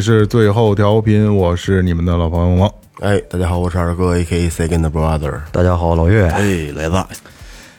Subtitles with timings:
[0.00, 2.74] 里是最后调频，我是你们的老朋友王王。
[3.00, 4.48] 哎，大家好，我是二哥，A.K.A.
[4.48, 5.40] Second Brother。
[5.52, 6.24] 大家好，老岳。
[6.24, 7.04] 哎，雷子，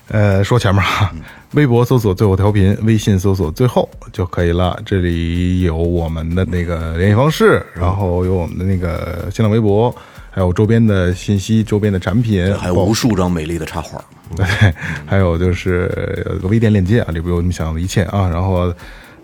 [0.09, 1.11] 呃，说前面啊，
[1.53, 4.79] 微博搜索最后调频，微信搜索最后就可以了。
[4.85, 9.91] 这里有我们的那个联系方式，然后有我们的那个新浪微博，
[10.29, 13.99] 还有周边的信息、周边的产品，还有无数张美丽的插画。
[14.37, 14.45] 对，
[15.07, 18.29] 还有就是有个微店链接啊，里边有你们想要的一切啊。
[18.29, 18.71] 然后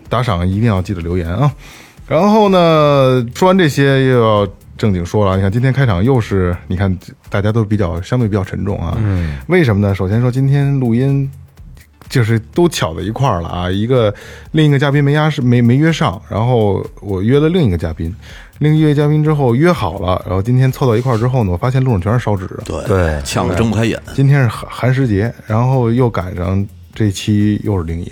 [0.08, 1.48] 打赏一定要记得留言啊。
[2.08, 5.36] 然后呢，说完这些又要正经说了。
[5.36, 8.96] 你看今天开场又是，你看大家都比较相对比较沉重啊。
[8.98, 9.94] 嗯，为什么呢？
[9.94, 11.30] 首先说今天录音。
[12.08, 13.70] 就是都巧在一块儿了啊！
[13.70, 14.14] 一个
[14.52, 18.16] 另一个嘉宾没压是没没约上，然后我约了另一个嘉宾，
[18.60, 22.48] 另一位嘉宾之后约好了，然后今天凑到一块儿之后呢，我发现路上全是烧纸。
[22.64, 24.00] 对对呛得睁不开眼。
[24.14, 28.10] 今天是寒寒食节，然后又赶上这期又是灵异，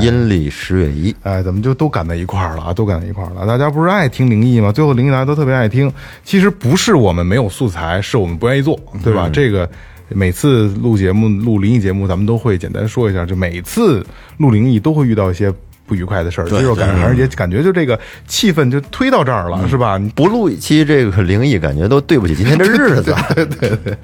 [0.00, 2.72] 阴历十月一，哎，怎么就都赶在一块儿了啊？
[2.72, 3.46] 都赶在一块儿了。
[3.46, 4.70] 大家不是爱听灵异吗？
[4.72, 5.92] 最后灵异大家都特别爱听。
[6.24, 9.28] 其实不是我们没有素材，是我们不愿意做，对吧？
[9.32, 9.68] 这个
[10.08, 13.26] 每次录节目、录灵异节目，咱们都会简单说一下。
[13.26, 14.04] 就每次
[14.38, 15.52] 录灵异都会遇到一些
[15.86, 16.48] 不愉快的事儿。
[16.48, 19.96] 对今儿赶上寒食节，感觉就这个气氛就推到这儿了，是吧？
[19.96, 23.14] 你不录一期这个灵异，感觉都对不起今天这 日子。
[23.34, 23.96] 对对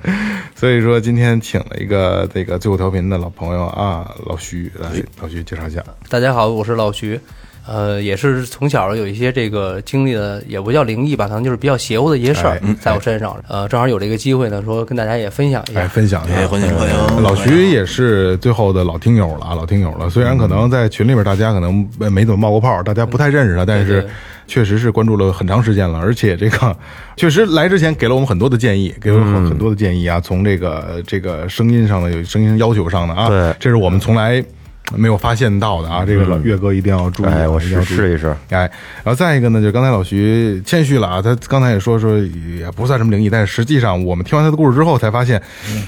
[0.55, 4.89] 所以说今天请了一个这个最后调频的老朋友啊，老徐来，
[5.21, 5.83] 老徐介绍一下。
[6.09, 7.19] 大家好，我是老徐，
[7.67, 13.37] 呃，也是从小有一些这个经历的，也不叫灵异吧，可能就是比较邪乎的一些事儿哎在我身上。
[13.49, 15.89] 呃，正好有这个机会呢，说跟大家也分享一来下。
[15.89, 20.11] 分享一下，哎欢迎欢迎老徐也是最后的老听友了啊，老听友了。
[20.11, 24.05] 虽然可能在群里边大家可能呃没怎么冒过泡，大家不太认识他，但是
[24.49, 26.77] 确实是关注了很长时间了，而且这个
[27.17, 34.45] 确实来之前给了我们很多的建议，给了我们很多的建议啊，从这个这个声音上的有声音要求上的啊，对这是我们从来。
[34.97, 38.37] 没有发现到的啊，这个老岳哥一定要注意啊，哎，我试一定要注意试一试。
[38.51, 38.71] 哎，
[39.03, 45.41] 然后再一个呢，就刚才老徐谦虚了啊，他刚才也说说也不算什么灵异，但是实际上我们听完他的故事之后才发现，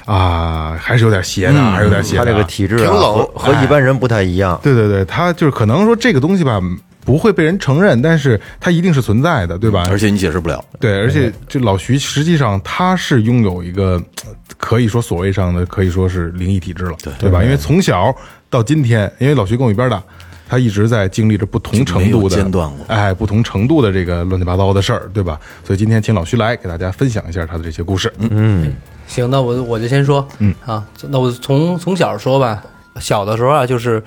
[0.05, 2.17] 啊，还是有点邪的，还是有点邪。
[2.17, 4.59] 他这个体质啊，挺冷和和一般人不太一样。
[4.63, 6.59] 对对对，他就是可能说这个东西吧，
[7.05, 9.85] 不会被人承认，但是它一定是存在的，对吧？
[9.89, 10.61] 而且你解释不了。
[10.79, 17.43] 对，而且这老徐实际上他是拥有一个呃可以说所谓上的可以说是灵异体质了，对对吧？
[17.43, 18.13] 因为从小
[18.49, 20.01] 到今天，因为老徐跟我一边大，
[20.49, 25.39] 他一直在经历着不同程度的间断过哎，不同程度的这个乱七八糟的事儿，对吧？
[25.63, 28.11] 所以今天请老徐来给大家分享一下他的这些故事。
[28.17, 28.73] 嗯，
[29.07, 32.63] 行，那我我就先说，嗯啊，那我从从小说吧，
[32.99, 34.01] 小的时候啊，就是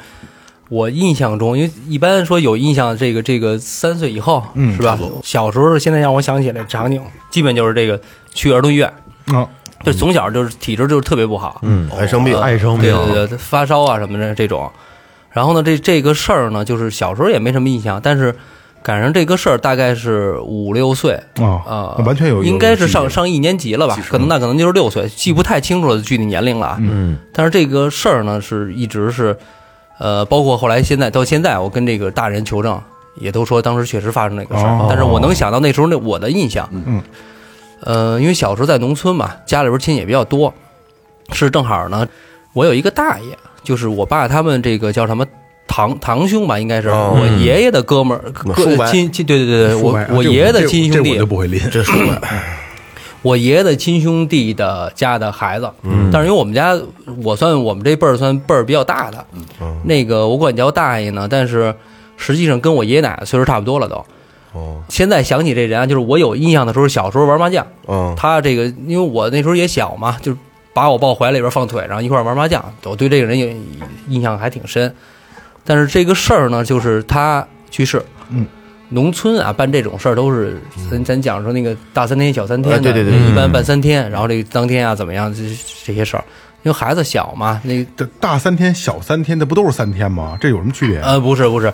[0.68, 4.98] 我印象中，因为一般说有印象，这个这个三岁以后，嗯，是吧？
[5.22, 8.00] 小时候现在让我想起来场景，基本就是这个
[8.34, 8.92] 去儿童医院，
[9.26, 9.48] 啊，
[9.84, 14.70] 就从小就是体质就是特别不好，嗯，爱生病，爱生病，对对对，发烧啊什么的这种。
[15.30, 18.34] 然后呢，这这个事儿呢，就是小时候也没什么印象，但是
[18.82, 21.18] 赶上这个事儿大概是五六岁。
[21.38, 23.96] 哦啊，完全有应该是上上一年级了吧？
[24.08, 26.66] 可能那可能就是六岁，记不太清楚了具体年龄了。
[26.66, 26.76] 啊。
[26.80, 29.36] 嗯，但是这个事儿呢，是一直是，
[29.98, 32.80] 呃，包括后来现在到现在，我跟这个大人求证，
[33.16, 34.70] 也都说当时确实发生那个事儿。
[34.70, 34.86] 哦。
[34.88, 37.02] 但是我能想到那时候那我的印象，嗯，
[37.80, 40.54] 呃，因为小时候在农村嘛，家里边亲戚也比较多，
[41.32, 42.06] 是正好呢，
[42.52, 45.26] 我有一个大爷，就是我爸他们这个叫什么
[45.66, 52.14] 堂堂兄吧，应该是、哦我爷爷的哥们儿，哥叔伯亲亲，对对对对，我我爷爷的亲兄弟这我就，不会拎，这是我
[53.22, 56.76] 我爷爷的亲兄弟的家的孩子，嗯，但是因为我们家
[57.22, 59.24] 我算我们这辈儿算辈儿比较大的，
[59.60, 61.74] 嗯那个我管叫大爷呢，但是
[62.16, 64.04] 实际上跟我爷爷奶奶岁数差不多了都。
[64.52, 70.38] 哦，现在想起这人啊，就是我有印象的时候，小时候玩麻将，嗯，他这个因为我那时候也小嘛，就是
[70.72, 73.54] 把我抱怀里边放腿上一块儿玩麻将，我对这个人也
[74.08, 74.94] 印象还挺深。
[75.64, 78.46] 但是这个事儿呢，就是他去世，嗯，
[78.90, 85.42] 农村啊办这种事儿都是咱咱讲说那个大三天小三天对对对一般办三天，然后这个当天啊怎么样，这
[85.84, 86.24] 这些事儿，
[86.62, 90.38] 因为孩子小嘛，那这大三天小三天，这不都是三天吗？
[90.40, 90.98] 这有什么区别？
[91.00, 91.72] 呃，不是不是，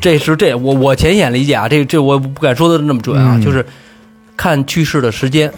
[0.00, 3.40] 这是这我我浅显理解啊，这这我不敢说的那么准啊，嗯。
[3.42, 3.64] 就是
[4.36, 5.52] 看去世的时间。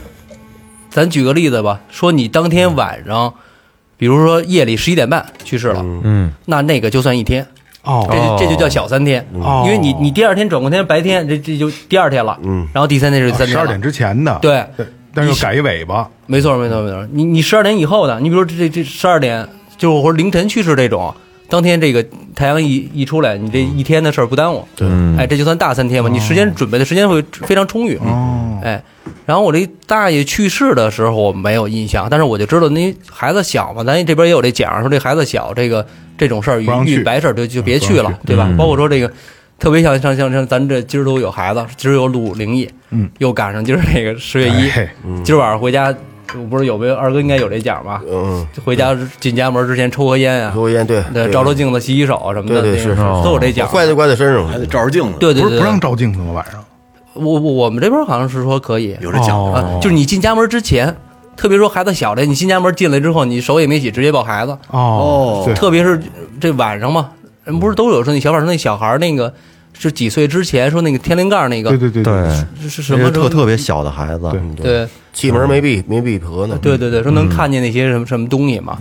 [0.91, 3.33] 咱举个例子吧，说你当天晚上
[3.97, 7.47] 比如说夜里十一点半去世了，嗯，那那个就算一天，
[7.83, 8.07] 哦。
[8.11, 9.63] 这就这就叫小三天，哦。
[9.67, 14.65] 因为你你第二天转过天白天，这这就第二天了，嗯，然后第三天是三天了，十二点之前的，对，
[15.15, 19.47] 但是又改一尾巴，没错没错没错，你你十二点以后的，你比如说这这十二点，
[19.77, 21.13] 就是或者凌晨去世这种，
[21.49, 22.05] 当天这个
[22.35, 24.87] 太阳一一出来，你这一天的事儿不耽误，对，
[25.19, 28.81] 哎，这就算大三天嘛，你时间准备的时间会非常充裕，哦，哎，
[29.27, 35.85] 然后我这大爷去世的时候我没有印象，但是我就知道那孩子小嘛，咱这边也有这讲说这孩子小，这个
[36.21, 38.49] 这种事儿遇白事儿就就别去了对吧？
[38.57, 39.11] 包括说这个。
[39.59, 44.91] 特别像像像像咱这今儿都有孩子，今儿有录灵异，嗯，又赶上今儿这个十月一，哎
[45.23, 45.95] 今儿晚上回家，
[46.35, 48.01] 我不是有没有二哥应该有这奖吧？
[48.11, 53.69] 嗯，回家进家门之前抽盒烟啊，抽烟对，对，照照镜子、洗洗手什么的，对对是都有这奖。
[53.69, 56.33] 怪就怪在身上，还得照着镜子，对对对，不让照镜子吗？
[56.33, 56.65] 晚上
[57.13, 59.45] 我我我们这边好像是说可以有这讲究。
[59.53, 60.97] 啊，就是你进家门之前，
[61.41, 65.99] 特别说孩子小的，你新家门进来之后，你手也没洗，直接抱孩子，哦，特别是
[66.39, 67.13] 这晚上嘛，
[67.45, 69.33] 人不是都有说那小晚上那小孩那个
[69.73, 74.65] 是几岁之前说那个天灵盖那个对对对对，是是什么特特别小的孩子，对。
[74.65, 74.89] 对。
[75.15, 78.77] 气门没闭没闭合呢，对对对，说能看见那些什么什么东西嘛，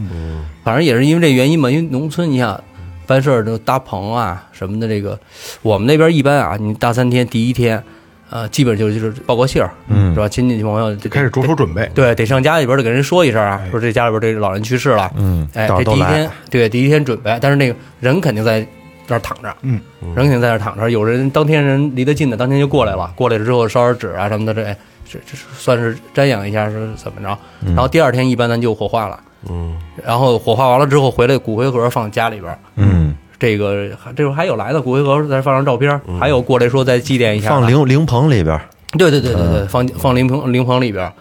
[0.64, 2.62] 反正也是因为这原因嘛，因为农村你想
[3.08, 5.18] 办事儿都搭棚啊什么的，这个
[5.62, 7.82] 我们那边一般啊，你大三天第一天，
[8.30, 10.28] 呃，基本就是就是报个信儿，嗯是吧？
[10.30, 18.66] 亲戚朋友就开始着手准备，对，得上家里边儿得给人说一声啊，哎说这家里边儿这老人去世了，嗯，哎，这第一天，对第一天准备，但是那个人肯定在
[19.08, 19.82] 那儿躺着，嗯，
[20.16, 20.92] 人肯定在那儿躺着。
[20.92, 27.36] 有人当天人离得近的，当天就过来了，过来了之后烧点纸啊什么的，这这算是瞻仰一下是怎么着。
[27.66, 29.76] 然后第二天一般咱就火化了，嗯，
[30.06, 32.60] 然后火化完了之后回来骨灰盒放家里边儿。
[32.76, 38.60] 嗯，这个这会儿还有来的骨灰盒，再放张照片，还有过来说再祭奠一下，放灵灵棚里边，
[38.98, 41.12] 对对对对对，放放灵棚灵棚里边，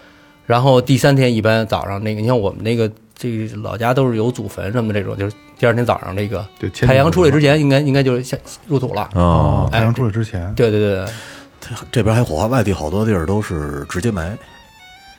[0.44, 8.36] 然后第三天一般早上那个，你像我们那个这个老家都是有祖坟什么的这种，就是第二天早上这个对，太阳出来之前，应该应该就是下
[8.66, 9.08] 入土了。
[9.14, 11.04] 哦，太阳出来之前，对对对
[11.60, 14.36] 对，这边还火化，外地好多地儿都是直接埋，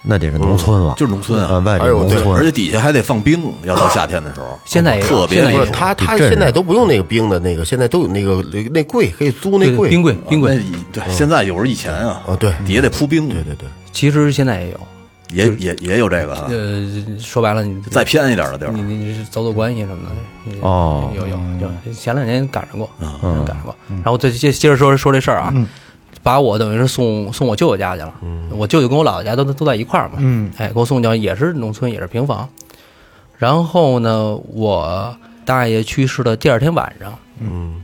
[0.02, 10.60] 那得是农村了，就是农村呃，啊，外地哎呦对农村，而且底下还得放冰，要到夏天的时候， 现在也有特别现在不是他他现在都不用那个冰的那个，现在都有那个那柜可以租那柜，冰柜冰柜，
[10.92, 14.80] 对，现在有时候以前啊，啊对底下得铺冰，对对对，其实现在也有。
[15.32, 16.84] 也也也有这个啊，呃，
[17.20, 20.68] 说白了，你再偏一点的地儿你，你走走关系什么的。
[20.68, 23.76] 哦有有有，前两年赶上过，嗯赶上过。
[24.04, 25.54] 然后再接接着说说这事儿啊，
[26.22, 28.14] 把我等于是送送我舅舅家去了。
[28.52, 30.16] 我舅舅跟我姥姥家都都在一块儿嘛。
[30.18, 32.48] 嗯，哎，给我送去也是农村，也是平房。
[33.38, 37.84] 然后呢，我大爷去世的第二天晚上，嗯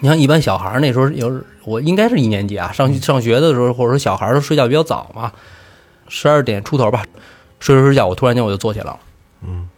[0.00, 5.32] 你像一般小孩儿那时候有我应该是一年级啊，上上学的时候，或者说小孩儿都睡觉比较早嘛，
[6.08, 7.04] 十二点出头吧，
[7.60, 8.98] 睡着睡觉，我突然间我就坐起来了。
[9.46, 9.68] 嗯，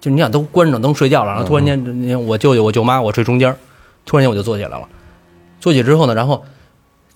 [0.00, 3.54] 就你想都关着灯睡觉了，然后突然间，我舅舅我舅妈我睡中间，
[4.04, 4.88] 突然间我就坐起来了。
[5.60, 6.44] 坐起之后呢，然后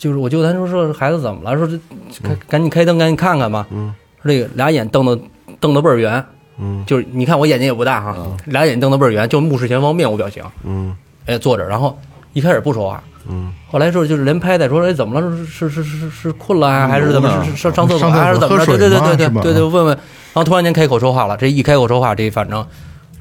[0.02, 1.56] 就是我舅他说说孩子怎么了？
[1.56, 1.78] 说这
[2.20, 3.64] 赶赶紧开灯，赶紧看看吧。
[3.70, 5.16] 嗯，说这个俩眼瞪得
[5.60, 6.24] 瞪得倍儿圆，
[6.58, 8.16] 嗯就是你看我眼睛也不大哈，
[8.46, 10.42] 俩眼瞪得倍儿圆，就目视前方，面无表情。
[10.64, 10.92] 嗯
[11.26, 11.96] 哎，坐着，然后
[12.32, 15.36] 一开始不说话，嗯，后来说就是连拍带说，哎，怎么了？
[15.46, 17.28] 是是是是是困了啊，还是怎么？
[17.54, 18.66] 上上厕所还是怎么着？
[18.66, 19.96] 对对对对对对，问问。
[20.34, 22.66] 然后突然间开口说话了，这一开口说话，这反正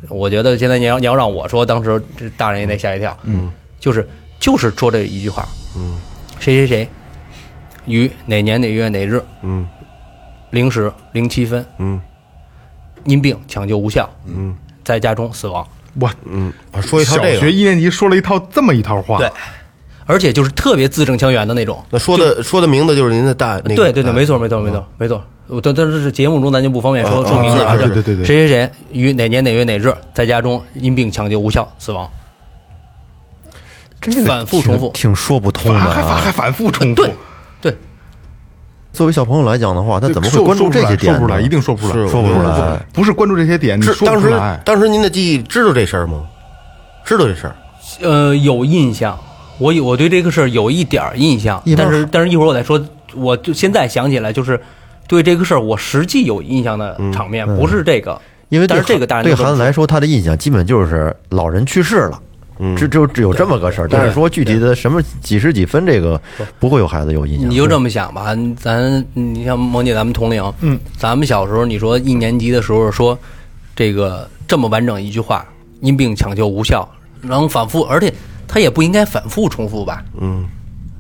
[0.10, 3.16] 我觉得现在你要你要让我说，当时这大人也得吓一跳。
[3.22, 4.10] 嗯，就是
[4.40, 5.48] 就是说这一句话，
[5.78, 5.96] 嗯，
[6.42, 6.88] 谁谁谁
[7.86, 9.66] 于哪年哪月哪日嗯
[10.50, 12.02] 零时零七分嗯
[13.06, 15.66] 因病抢救无效，嗯在家中死亡。
[16.00, 19.30] 我嗯，啊说一套小这个，学一年级说了一套这么一套话，对
[20.06, 21.84] 而且就是特别字正腔圆的那种。
[21.90, 25.24] 那说的说的名字就是您的大那个，对对对，啊没错没错没错没错。
[25.48, 32.10] 我但但是节目中咱就不方便说啊说名字啊，对对对对谁谁谁于哪年哪月哪日在家中因病抢救无效死亡，
[34.02, 36.32] 这个反复重复挺挺说不通的还还还啊。
[36.32, 37.14] 反复重复对，
[37.62, 37.78] 对，
[38.92, 41.20] 作为小朋友来讲的话，他怎么会关注这些说点呢？
[41.20, 42.86] 不出来，一定说不出来，说不出来。
[42.92, 44.60] 不是关注这些点，你是说不当时出来。
[44.66, 46.24] 当时您的记忆知道这事儿吗？
[47.06, 47.56] 知道这事儿，
[48.02, 49.18] 呃，有印象，
[49.58, 52.84] 我有我对这个事儿有一点儿印象但是但是一会儿我再说，
[53.16, 54.60] 我就现在想起来就是
[55.08, 62.24] 对这个事儿我实际有印象的场面，不是这个，因为对但是这个大人对孩子来说，他的印象基本就是老人去世了，嗯
[62.78, 63.88] 只只有只有这么个事儿。
[63.88, 66.20] 但是说具体的什么几十几分，这个
[66.60, 67.50] 不会有孩子有印象。
[67.50, 73.18] 你就这么想吧，咱你像萌姐，咱们同龄，嗯，咱们小时候，你说一年级的时候说
[73.76, 75.46] 这个这么完整一句话，
[75.80, 76.88] 因病抢救无效，
[77.22, 78.14] 能反复，而且
[78.48, 80.48] 他也不应该反复重复吧，嗯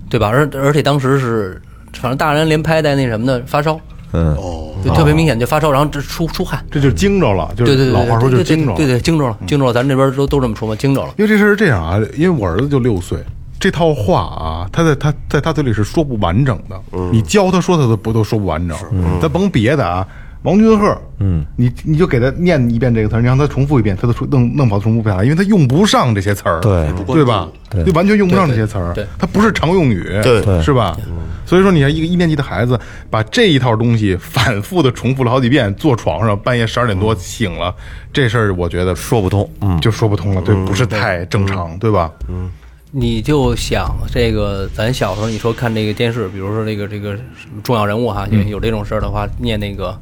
[0.09, 0.27] 对吧？
[0.27, 1.61] 而而且当时是，
[1.93, 3.79] 反正大人连拍带那什么的发烧，
[4.13, 6.63] 嗯，哦，就特别明显，就发烧，然后这出出汗。
[6.69, 8.77] 这就惊着了，就对对对，是老话说就是惊着了。
[8.77, 9.73] 对对，惊着了，惊着了。
[9.73, 11.13] 咱这边都都这么说嘛，惊着了。
[11.17, 13.19] 因为这事儿是这样啊，因为我儿子就六岁，
[13.59, 16.81] 这套话啊，他在他在他嘴里是说不完整的。
[17.11, 18.77] 你教他说，他都不都说不完整。
[19.21, 20.05] 咱甭别的啊，
[20.43, 26.59] 王君鹤，嗯，你你就给他念一遍这个词儿，你让他重复一遍，他都说弄弄不好重复不下来，因为他用不上这些词儿。
[26.61, 26.87] 对。
[27.05, 27.47] 对吧？
[27.85, 29.05] 就完全用不上这些词儿对对。
[29.05, 30.41] 对，它不是常用语，对。
[30.41, 30.61] 对。
[30.61, 30.97] 是吧？
[31.45, 32.79] 所以说，你看一个一年级的孩子
[33.09, 37.75] 把这一套东西反复的重复了好几遍，坐床上半夜十二点多醒了，
[38.11, 42.11] 这事儿我觉得说不通，嗯，就说不通了，对，不是太正常，对吧？
[42.27, 42.49] 嗯。
[42.93, 49.97] 你就想这个，咱小时候你说看这个电视，比如说这个这个什么重要人物哈，有有这种事儿的话，念那个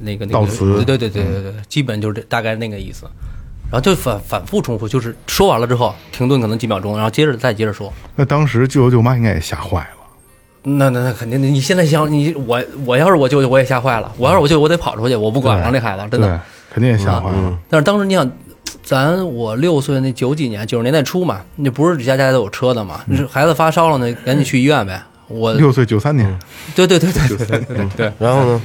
[0.00, 0.46] 那个那个
[0.84, 3.06] 对对对对对基本就是这大概那个意思。
[3.70, 7.92] 然后就反反复重复就是说完了之后停顿可能几秒钟然后接着再接着说。
[8.16, 10.00] 那当时舅舅舅妈应该也吓坏了。
[10.62, 14.12] 那那那肯定的你现在想你我我要是我舅舅我也吓坏了。
[14.18, 16.40] 我要是我舅舅我得跑出去我不管了这孩子真的
[16.72, 18.28] 肯定也吓坏了但是当时你想
[18.82, 25.00] 咱我六岁那九几年九十年代初嘛那不是家家都有车的嘛孩子发烧了呢赶紧去医院呗。
[25.28, 26.36] 我六岁九三年。
[26.74, 28.12] 对对对对对对对。
[28.18, 28.62] 然后呢？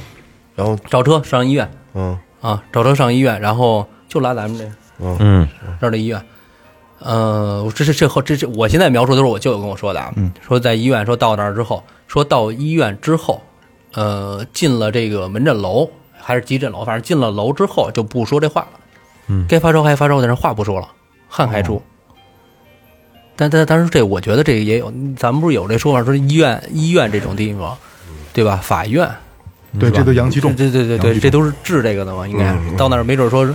[0.56, 1.70] 然后找车上医院。
[1.94, 2.18] 嗯。
[2.42, 4.64] 啊，找车上医院，然后就拉咱们这
[4.98, 5.48] 嗯，
[5.80, 6.22] 这儿的医院。
[7.00, 10.14] 呃，这是这后这这，我现在描述都是我舅舅跟我说的啊，
[10.46, 13.42] 说在医院，说到那儿之后，说到医院之后，
[13.94, 18.80] 呃，进了这个门诊楼还是急诊楼，反正进了楼之后就不说这话了，
[19.26, 20.88] 嗯，该发烧还发烧，但是话不说了，
[21.28, 21.82] 汗还出。
[23.34, 27.76] 但但但是这，我觉得这个也有，咱们不是有这说法，说医院医院这种地方，
[28.32, 28.56] 对吧？
[28.62, 29.10] 法院，
[29.78, 30.54] 对，这都阳气重。
[30.54, 32.56] 对对对对，这都是治这个的嘛，应该。
[32.76, 33.48] 到那儿没准说，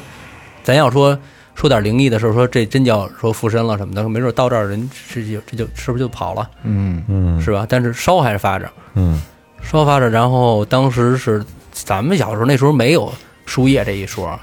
[0.63, 1.17] 咱要说
[1.55, 7.41] 说点灵异的事儿，说这真叫说附身了什么的，没准到这儿人这就这就是不是就跑了，嗯嗯。
[7.41, 7.65] 是吧？
[7.67, 9.21] 但是烧还是发着，嗯，
[9.61, 13.11] 烧发着，然后当时是咱们小时候那时候没有
[13.45, 14.39] 输液这一说，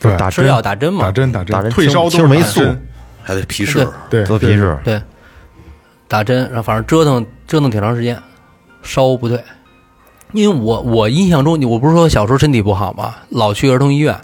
[0.00, 2.62] 对，吃药打针嘛，打针打针，打针退烧都是青霉素
[3.22, 5.00] 还得皮试，对，做皮试，对，
[6.08, 8.20] 打针，然后反正折腾折腾挺长时间，
[8.82, 9.42] 烧不对，
[10.32, 14.14] 因为我我印象中，我不是说小时候身体不好嘛，老去儿童医院，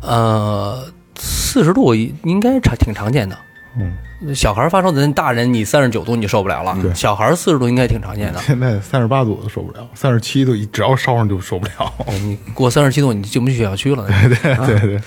[0.00, 0.84] 呃，
[1.16, 3.36] 四十度应该常挺常见的。
[3.78, 8.38] 嗯，小孩发烧的，大人你三十九度你就受不了了，小孩四十度应该挺常见的。
[8.40, 11.92] 现在三十八度都受不了，三十七度只要烧上就受不了。
[12.20, 14.06] 你过三十七度你进不去小区了。
[14.66, 15.00] 对对对，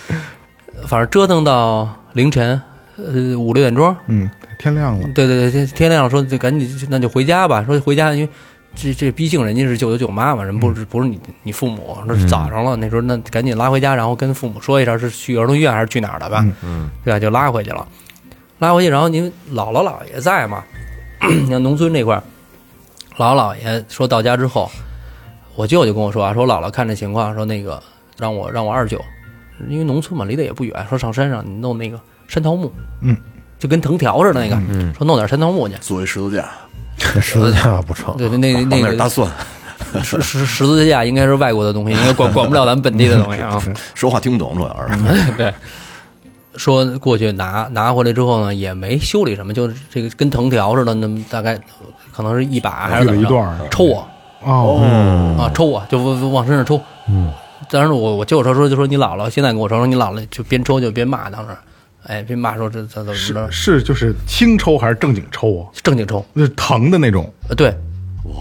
[0.88, 2.60] 反正折腾到凌晨，
[2.98, 4.28] 呃五六点钟，嗯，
[4.58, 8.30] 天亮了，对对对，天天亮了说就赶紧那就回家吧，说回家，因为
[8.76, 17.20] 这这毕竟人家是舅舅舅妈嘛，人不是不是你你父母，那是早上了，那时候那赶紧拉回家，然后跟父母说一声是去儿童医院还是去哪儿的吧，嗯，对吧？
[17.20, 17.88] 就拉回去了，
[18.60, 20.64] 拉回去，然后您姥姥姥爷在嘛，
[21.44, 22.24] 你看农村这块儿，
[23.18, 24.70] 姥姥姥爷说到家之后，
[25.56, 27.82] 我舅舅跟我说啊，说姥姥看这情况，说那个
[28.18, 29.02] 让我让我二舅，
[29.70, 33.16] 因为农村嘛离得也不远，说上山上你弄那个山桃木，嗯，
[33.58, 34.56] 就跟藤条似的那个，
[34.94, 35.76] 说弄点山桃木去。
[35.80, 36.50] 做一十字架，
[36.98, 39.30] 这十字架不成，对对，那那个大蒜，
[40.04, 43.62] 十十十字架应该是外国的东西，应该管 管不了咱们本地的东西啊。
[43.94, 45.32] 说话听不懂，主要是。
[45.38, 45.54] 对，
[46.56, 51.60] 说过去拿拿回来之后呢，也没修理什么，就是这个跟藤条似的，那么大概
[52.14, 54.08] 可能是一把还是怎么着抽我
[54.44, 56.80] 哦，啊，抽我就往往身上抽。
[57.10, 57.32] 嗯，
[57.70, 61.50] 当时我我舅他说就说你姥姥现在跟我说说你姥姥就边抽就边骂，当时，
[62.08, 65.70] 哎边骂说这这怎么是着是就是轻抽还是正经抽啊？
[65.84, 67.32] 正经抽，那是疼的那种。
[67.50, 67.76] 呃对，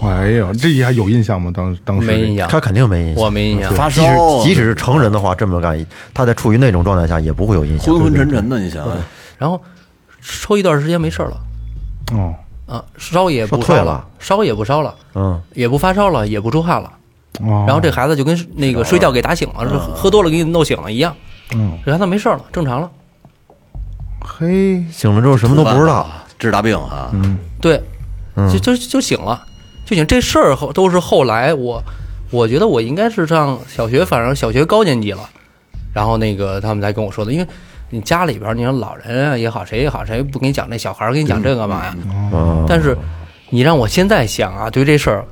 [0.03, 1.51] 哎呀，这还有印象吗？
[1.53, 3.23] 当当时没印象，他肯定没印象。
[3.23, 3.73] 我没印象。
[3.73, 7.93] 发即使烧，即使是成人的话，这么干，他在处于那种状态下也不会有印象。
[7.93, 8.97] 昏昏沉沉的，你想想，
[9.37, 9.61] 然后
[10.21, 11.37] 抽一段时间没事儿了。
[12.13, 12.33] 哦，
[12.67, 16.91] 啊，烧也不退了，烧也不烧了，嗯，也不发烧了，也不出汗了。
[17.41, 21.15] 哦，然后这孩子就跟那个睡觉给打醒了，是喝多了给你弄醒了一样。
[21.55, 22.89] 嗯，这孩子没事了，正常了。
[24.25, 26.09] 嘿，醒了之后什么都不知道。
[26.37, 27.09] 治大病啊，
[27.61, 27.81] 对，
[28.35, 29.41] 嗯就就就醒了，
[29.85, 30.05] 就醒。
[30.05, 31.81] 这事儿后都是后来我，
[32.29, 35.21] 我觉得我应该是上小学，反正小学高年级了，
[35.93, 37.47] 然后那个他们才跟我说的，因为
[37.89, 41.95] 你家里边，你说老人啊也好，谁也好，谁不给你讲这小孩儿给你讲这干嘛呀？
[42.33, 42.97] 嗯，但是
[43.49, 45.25] 你让我现在想啊，对这事儿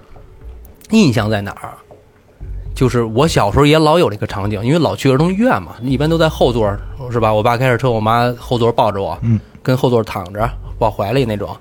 [0.92, 1.74] 印象在哪儿？
[2.74, 6.80] 就是我小时候也老有这个场景，因为老去儿童医院嘛，一般都在后座儿
[7.14, 7.34] 是吧？
[7.34, 11.56] 我爸开着车，我妈后座抱着我，嗯，跟后座躺着抱怀里那种。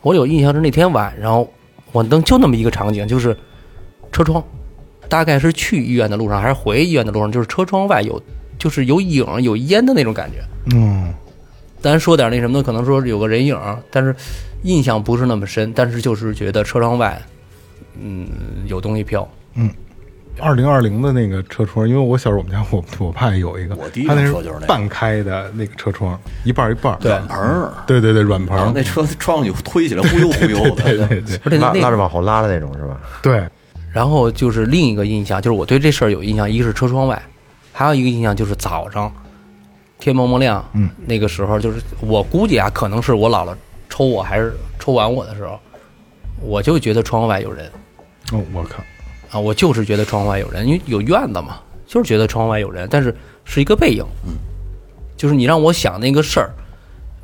[0.00, 1.46] 我有印象是那天晚上，
[1.92, 3.36] 我能就那么一个场景，就是
[4.10, 4.42] 车窗，
[5.08, 8.20] 大概是去医院的路上还是回医院的路上，就是车窗外有
[8.58, 10.38] 就是有影有烟的那种感觉。
[10.74, 11.12] 嗯，
[11.80, 13.56] 咱说点那什么的，可能说有个人影，
[13.90, 14.14] 但是
[14.62, 17.20] 印象不是那么深，但是就是觉得车窗外，
[18.00, 18.26] 嗯，
[18.66, 19.70] 有东西飘，嗯，
[20.40, 31.58] 二零二零的那个车窗，因为我小时候我们家我我爸也有一个，我第一他那辆车就是那半开的那个车窗，一半一半儿，对盆，对对对，软棚，那车窗就推起来忽悠忽悠的，对 对对。
[31.58, 32.98] 拉拉着往后拉的那种是吧？
[33.22, 33.46] 对，
[33.92, 37.20] 然后就是另一个印象，就是我对这事儿有印象，一个是车窗外，
[37.72, 39.12] 还有一个印象就是早上
[39.98, 43.54] 天蒙蒙亮，嗯，那个时候就是我估计啊，可能是我姥姥
[43.88, 45.60] 抽我还是抽完我的时候，
[46.40, 47.70] 我就觉得窗户外有人
[48.32, 48.82] 哦，我靠，
[49.32, 53.12] 啊，我就是觉得窗户外有人，因为有院子嘛，就是觉得窗户外有人，但是
[53.44, 54.34] 是一个背影，嗯，
[55.16, 56.50] 就是你让我想那个事儿。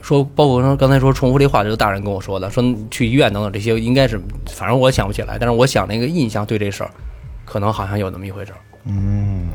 [0.00, 6.90] 说，包括说刚才说重复这话，就是大人跟我说的，说去医院等等这些，应该是，反正我想不起来，但是我想那个印象对这事儿，
[7.44, 8.58] 可能好像有那么一回事儿。
[8.84, 9.48] 嗯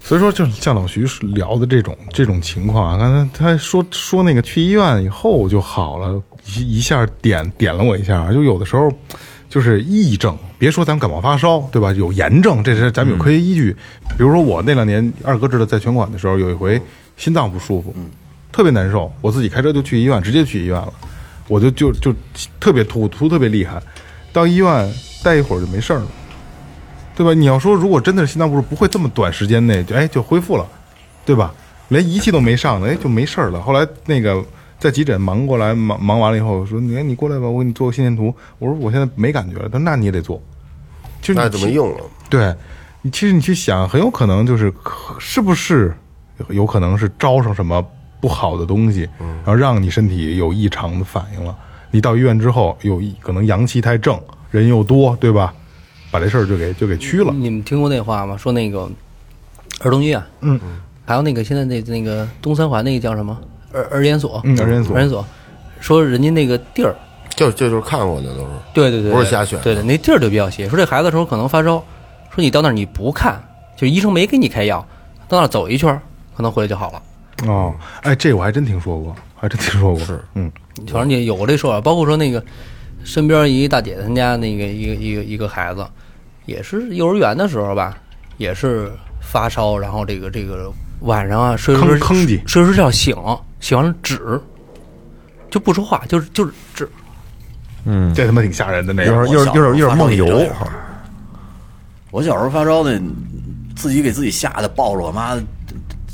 [0.00, 6.22] 所以说，就是像老徐聊的这种这种情况啊，刚才他说说那个去医院以后就好了，
[6.56, 8.88] 一一下点点了我一下，就有的时候
[9.50, 11.92] 就是癔症，别说咱们感冒发烧，对吧？
[11.92, 13.74] 有炎症，这是咱们有科学依据。
[14.16, 16.80] 比如说我那两年二哥知道在拳馆的时候，有一回
[17.16, 17.94] 心脏不舒服，
[18.50, 20.92] 特别难受，我自己开车就去医院，直接去医院了，
[21.46, 22.12] 我就就就
[22.58, 23.80] 特别突突特别厉害，
[24.32, 26.06] 到医院待一会儿就没事儿了。
[27.14, 27.34] 对吧？
[27.34, 30.64] 你要说如果真的是心脏不舒服，不会这么短时间内就哎就恢复了，
[31.24, 31.52] 对吧？
[31.88, 33.60] 连仪器都没上呢，哎就没事儿了。
[33.60, 34.40] 后来那个
[34.78, 38.32] 在急诊忙过来，忙忙完了以后说，你看你过来吧，我给你做个心电图。
[38.58, 40.40] 我说我现在没感觉了，他说那你也得做，
[41.20, 42.04] 就那怎么用了？
[42.30, 42.54] 对，
[43.02, 44.72] 你其实你去想，很有可能就是
[45.18, 45.94] 是不是
[46.48, 47.84] 有可能是招上什么
[48.20, 51.56] 不好的东西，然后让你身体有异常的反应了。
[51.90, 55.52] 你到医院之后，有一可能阳气太正，人又多，对吧？
[56.10, 57.32] 把这事儿就给就给驱了。
[57.32, 58.36] 你们听过那话吗？
[58.36, 58.88] 说那个
[59.80, 60.58] 儿童医院，嗯，
[61.04, 63.38] 还有那个现在那那个东三环那个叫什么
[63.72, 65.24] 儿儿研所，嗯儿研所儿研所，
[65.80, 66.94] 说人家那个地儿，
[67.36, 68.48] 就就就是看过的都是。
[68.72, 70.68] 对对对，不是瞎选的对对，那地儿就比较邪。
[70.68, 71.82] 说这孩子说可能发烧，
[72.30, 73.42] 说你到那儿你不看，
[73.76, 74.86] 就医生没给你开药，
[75.28, 76.00] 到那儿走一圈儿，
[76.36, 77.02] 可能回来就好了。
[77.46, 80.00] 哦，哎，这我还真听说过，还真听说过。
[80.04, 80.50] 是，嗯，
[80.88, 82.42] 反正你有过这说法，包括说那个
[83.04, 85.86] 身边一大姐她家那个一个一个一个孩子，
[86.46, 87.96] 也是幼儿园的时候吧，
[88.38, 91.98] 也是发烧，然后这个这个晚上啊睡着睡
[92.44, 93.14] 睡睡觉醒，
[93.60, 94.40] 醒完了纸，
[95.50, 96.88] 就不说话，就是就是止，
[98.14, 99.26] 这他妈挺吓人的那个。
[99.28, 100.46] 有点有点有点有点梦游，
[102.10, 103.00] 我小时候发烧那，
[103.76, 105.36] 自己给自己吓得抱着我妈，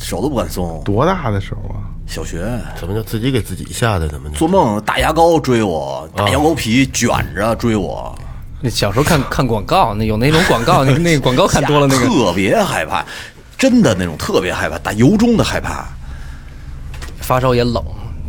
[0.01, 0.83] 手都不敢松。
[0.85, 1.83] 多大的时候啊？
[2.07, 2.47] 小学。
[2.79, 4.09] 怎么就自己给自己吓的？
[4.09, 8.17] 怎么做梦大牙膏追我，大牙膏皮卷着追我，
[8.61, 12.07] 那小时候看看广告，那有那种广告， 那那个广告看多了，那个。
[12.07, 13.05] 特别害怕，
[13.57, 15.87] 真的那种特别害怕，打由衷的害怕，
[17.25, 17.83] 发烧也冷，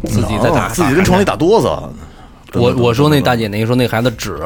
[0.05, 1.89] 自己在打，自己跟床里打哆嗦。
[2.53, 4.39] 我我说那大姐那个说那孩子纸，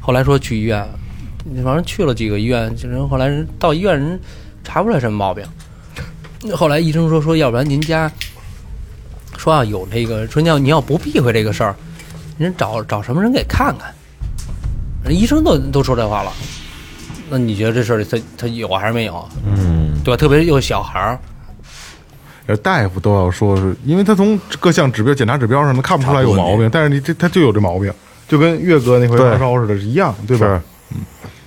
[0.00, 0.86] 后来说去医院，
[1.64, 4.20] 反正去了几个医院，就人后来人到医院人
[4.62, 5.44] 查不出来什么毛病。
[6.54, 8.10] 后来医生说说，要不然您家
[9.38, 11.74] 说啊有这个，说你要你要不避讳这个事儿，
[12.36, 13.92] 人找找什么人给看看。
[15.04, 16.32] 人医生都都说这话了，
[17.30, 19.26] 那你觉得这事儿他他有还是没有？
[19.46, 20.16] 嗯，对吧？
[20.16, 21.18] 特别又小孩儿，
[22.46, 27.92] 呃，大夫都要说是，因为他从各项指标、检查指标上，他看不出来有毛病，但是你这他就有这毛病，
[28.26, 30.62] 就跟岳哥那回发烧似的，是一样，对吧？
[30.90, 31.00] 嗯，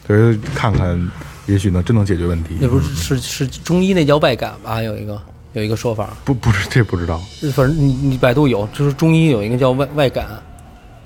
[0.08, 1.12] 所以看看，
[1.48, 2.68] 也许能真能解决问题那。
[2.68, 4.82] 不是是是中医那叫外感吧？
[4.82, 5.22] 有一个
[5.54, 7.22] 有一个说法，不不是这不知道，
[7.54, 10.26] 反正你你百度有，就是中医有一个叫外外感，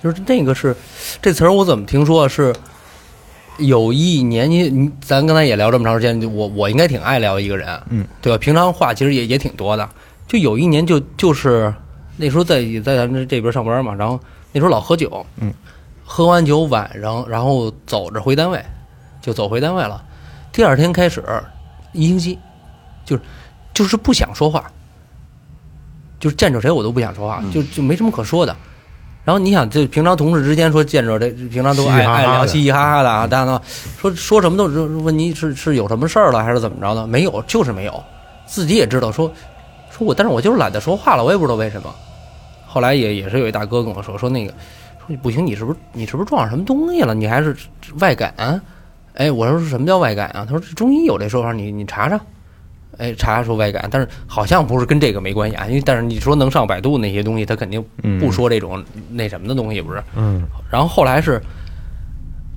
[0.04, 0.76] 就是那个是
[1.22, 2.54] 这词儿我怎么听说是
[3.60, 8.38] 有一年你你咱刚才也聊这么长时间，我我应该挺爱聊一个人，嗯，对吧？
[8.38, 9.88] 平常话其实也也挺多的，
[10.28, 11.74] 就有一年就就是
[12.18, 14.20] 那时候在在咱们这边上班嘛，然后
[14.52, 15.54] 那时候老喝酒，嗯，
[16.04, 18.64] 喝完酒晚上然后走着回单位，
[19.22, 20.04] 就走回单位了，
[20.52, 21.24] 第二天开始
[21.94, 22.38] 一星期，
[23.06, 23.22] 就是
[23.74, 24.72] 就是不想说话。
[26.20, 28.54] 就是见着谁我都不想说话，就就没什么可说的。
[29.30, 33.62] 然后你想，这平常同事之间说见着这，平常都爱爱聊嘻嘻哈哈的啊，大家都
[34.00, 37.06] 说说什么都是问你是是有什么事儿了还是怎么着呢？
[37.06, 38.04] 没有，就是没有。
[38.48, 39.32] 自己也知道说
[39.92, 41.94] 说我，但是我就是懒得说话了，我也不知道为什么。
[42.66, 44.54] 后来也也是有一大哥跟我说说那个
[45.06, 47.14] 说不行，你是不是你是不是撞上什么东西了？
[47.14, 47.56] 你还是
[48.00, 48.34] 外感？
[49.14, 50.44] 哎，我说什么叫外感啊？
[50.44, 52.20] 他说中医有这说法，你你查查。
[53.00, 57.82] 哎，查说外感，但是好像不是跟这个没关系啊，因为但是你说能上百度那些东西，他肯定
[58.20, 60.04] 不说这种那什么的东西，不是？
[60.18, 61.42] 嗯，然后后来是，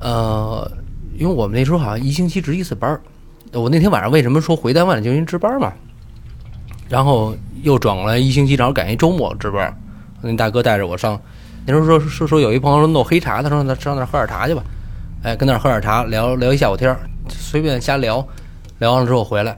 [0.01, 0.69] 呃，
[1.17, 3.01] 因为我们那时候好像一星期值一次班儿，
[3.53, 5.73] 我那天晚上为什么说回单位，就因为值班嘛，
[6.89, 9.73] 然后又转过来一星期，正好赶一周末值班，
[10.21, 11.21] 那大哥带着我上，
[11.65, 14.65] 那时候说说说有一朋友说弄黑茶，他说那上那喝点茶去吧，
[15.23, 18.27] 哎，跟那喝点茶，聊聊一下午天儿，随便瞎聊，
[18.81, 19.57] 聊完了之后回来。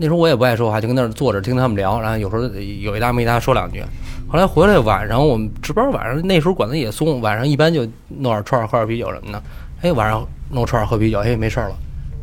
[0.00, 3.82] 那时候我也不爱说话，就跟那儿坐着听他们聊，然后有时候有一搭没一搭说两句。
[4.28, 9.42] 后来回来晚上我们值班，晚上那时候管的也松，晚上一般就弄点串儿喝点啤酒什么的。
[9.82, 11.74] 哎，晚上弄串儿喝啤酒，哎，没事儿了，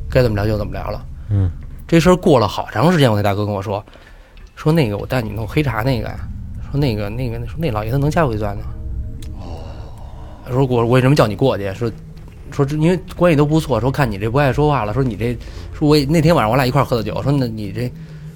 [0.09, 1.05] 该怎么聊就怎么聊了。
[1.29, 1.51] 嗯，
[1.85, 3.83] 这事儿过了好长时间，我那大哥跟我说，
[4.55, 6.15] 说那个我带你弄黑茶那个呀，
[6.71, 8.63] 说那个那个说那老爷子能加回钻呢。
[9.41, 9.59] 哦，
[10.49, 11.73] 说我我为什么叫你过去？
[11.73, 11.91] 说
[12.51, 15.35] 说这因为关系都不错，说看你这不爱说话了，说你这
[15.77, 17.91] 说我也那天晚上我俩一块儿喝的酒，说那你这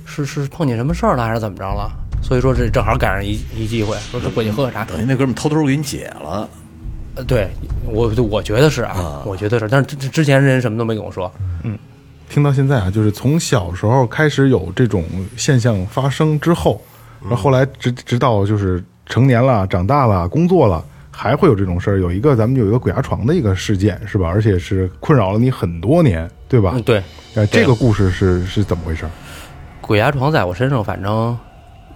[0.05, 1.89] 是是碰见什么事儿了还是怎么着了？
[2.21, 4.83] 所以说这正好赶上一一机会，说是过去喝个茶。
[4.83, 6.49] 等于那哥们儿偷偷给你解了，
[7.15, 7.47] 呃，对
[7.85, 11.31] 我我觉得是啊，我觉得是，但是之之之前人什么都没跟我说。
[11.63, 11.77] 嗯
[12.29, 15.03] 听到现在啊，就是从小时候开始有这种
[15.35, 16.79] 现象发生之后，
[17.21, 20.85] 然后后来直直到就是成年了、长大了、工作了，
[21.21, 21.99] 还会有这种事儿。
[21.99, 24.29] 有一个咱们有一个鬼压床的一个事件是吧？
[24.29, 26.71] 而且是困扰了你很多年，对吧？
[26.75, 27.03] 嗯，对，
[27.35, 29.05] 呃，这个故事是是怎么回事？
[29.81, 31.37] 鬼压床在我身上，反正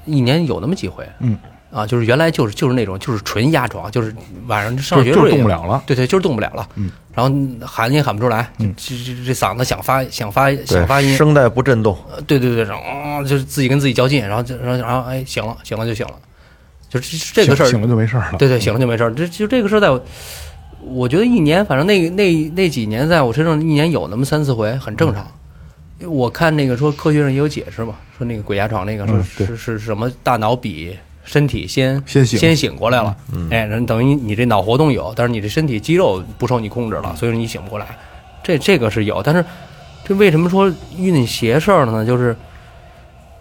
[0.03, 1.07] 一年有那么几回。
[1.19, 1.37] 嗯，
[1.71, 4.13] 啊，就是原来就是就是那种就是纯压床，就是
[4.47, 5.81] 晚上上学就动不了了。
[5.87, 6.67] 对对，就是动不了了。
[6.75, 7.33] 嗯，然后
[7.65, 16.13] 喊你也喊不出来，这这这这嗓子想发想发想发，音，声带不震动，呃对对对，然后啊就是自己跟自己较劲，然后就然后然后哎醒了醒了就醒了，
[16.93, 18.37] 就是这这个事儿醒醒了就没事儿了。
[18.37, 19.13] 对对，醒了就没事儿。
[19.13, 20.03] 这就这个事儿，在我，
[20.81, 25.25] 我觉得一年，反正那那那几年，在我身上一年有那么三四回，很正常。
[26.05, 33.15] 我看那个说科学上也有解释嘛，说那个鬼压床那个说嗯对是是什么大脑比身体先先醒先醒过来了，
[33.49, 37.87] 哎，人等于你这脑活动有，但是你这身体肌肉不受你控制了，所以说你醒不过来。
[38.43, 39.45] 这这个是有，但是
[40.03, 42.05] 这为什么说遇那邪事儿了呢？
[42.05, 42.35] 就是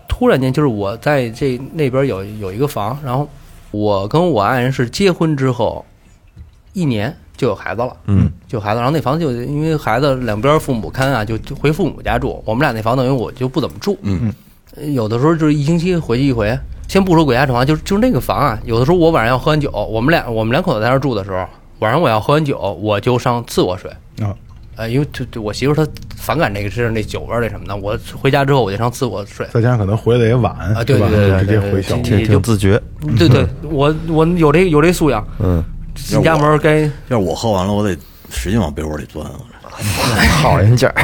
[0.06, 3.28] 突然间，就是我在这那边有有一个房，然后
[3.72, 5.84] 我跟我爱人是结婚之后
[6.72, 12.40] 一年就有孩子了，嗯，就有孩子，然后那房子就因为孩子两边父母看啊，就就回父母家住。
[12.46, 14.32] 我们俩那房等于我就不怎么住，嗯
[14.76, 16.56] 呃，有的时候就是一星期回去一回。
[16.88, 21.46] 先不说鬼压床，就是就是那个房啊，有的时候我晚上要喝完酒，我们俩我们两口子在那住的时候，
[21.78, 23.90] 晚上我要喝完酒，我就上次卧睡。
[24.20, 24.36] 啊，
[24.82, 29.46] 呃，因为就就我媳妇她反感那个是那酒味儿那什么的，我回家之后我就上次卧睡。
[29.52, 31.08] 再加上可能回来也晚，啊对吧？
[31.08, 32.02] 对对直接回小屋。
[32.02, 32.80] 挺也就挺自觉，
[33.16, 35.62] 对对，我我有这有这素养，嗯，
[35.94, 37.96] 进家门该要是我喝完了，我得
[38.30, 39.24] 使劲往被窝里钻，
[40.42, 40.94] 好人家儿，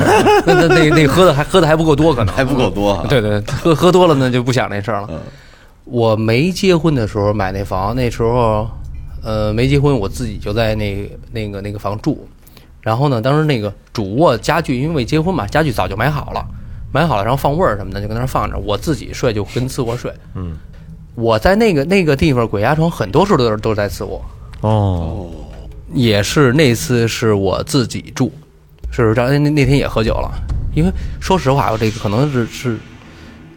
[0.46, 3.06] 那那那那喝的还喝的还不够多，可能还不够多啊。
[3.08, 5.08] 对对，喝喝多了那就不想那事儿了。
[5.10, 5.20] 嗯
[5.88, 8.68] 我没结婚的时候买那房，那时候
[9.22, 12.26] 呃没结婚，我自己就在那那个那个房住。
[12.86, 16.46] 然后呢，当时那个主卧家具，因为未结婚嘛，家具早就买好了，
[16.92, 18.56] 买好了，然后放味儿什么的就跟那儿放着。
[18.58, 20.12] 我自己睡就跟次卧睡。
[20.36, 20.56] 嗯，
[21.16, 24.24] 我在那个那个地方鬼压床，很多时候都是都是在次卧。
[24.60, 25.28] 哦，
[25.92, 28.30] 也是那次是我自己住，
[28.92, 30.30] 是这那那天也喝酒了，
[30.72, 32.78] 因为说实话，我这个可能是是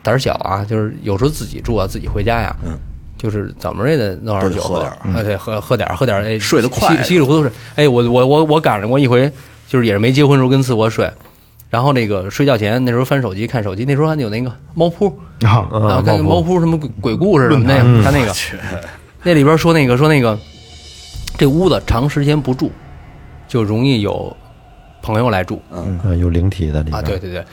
[0.02, 2.76] 胆儿小啊，就是有时候自己住啊，自己回家呀，嗯，
[3.20, 7.52] 就是怎么着也得弄点酒喝点儿啊，对，喝喝点儿喝点儿，哎， 睡得快稀稀里糊涂睡。
[7.76, 9.30] 哎，我我我我赶上过一回，
[9.68, 11.12] 就是也是没结婚时候跟次卧睡，
[11.70, 15.06] 然后那个睡觉前那时候翻手机看手机，那时候还有那个猫扑
[15.44, 18.34] 啊，啊，看猫扑什么鬼鬼故事什么那个，看那个。
[19.22, 20.40] 那里边说那个说那个，
[21.38, 22.72] 这屋子长时间不住，
[23.50, 24.34] 就容易有
[25.02, 27.02] 朋友来住嗯有灵体在里边，啊。
[27.02, 27.44] 对，对对，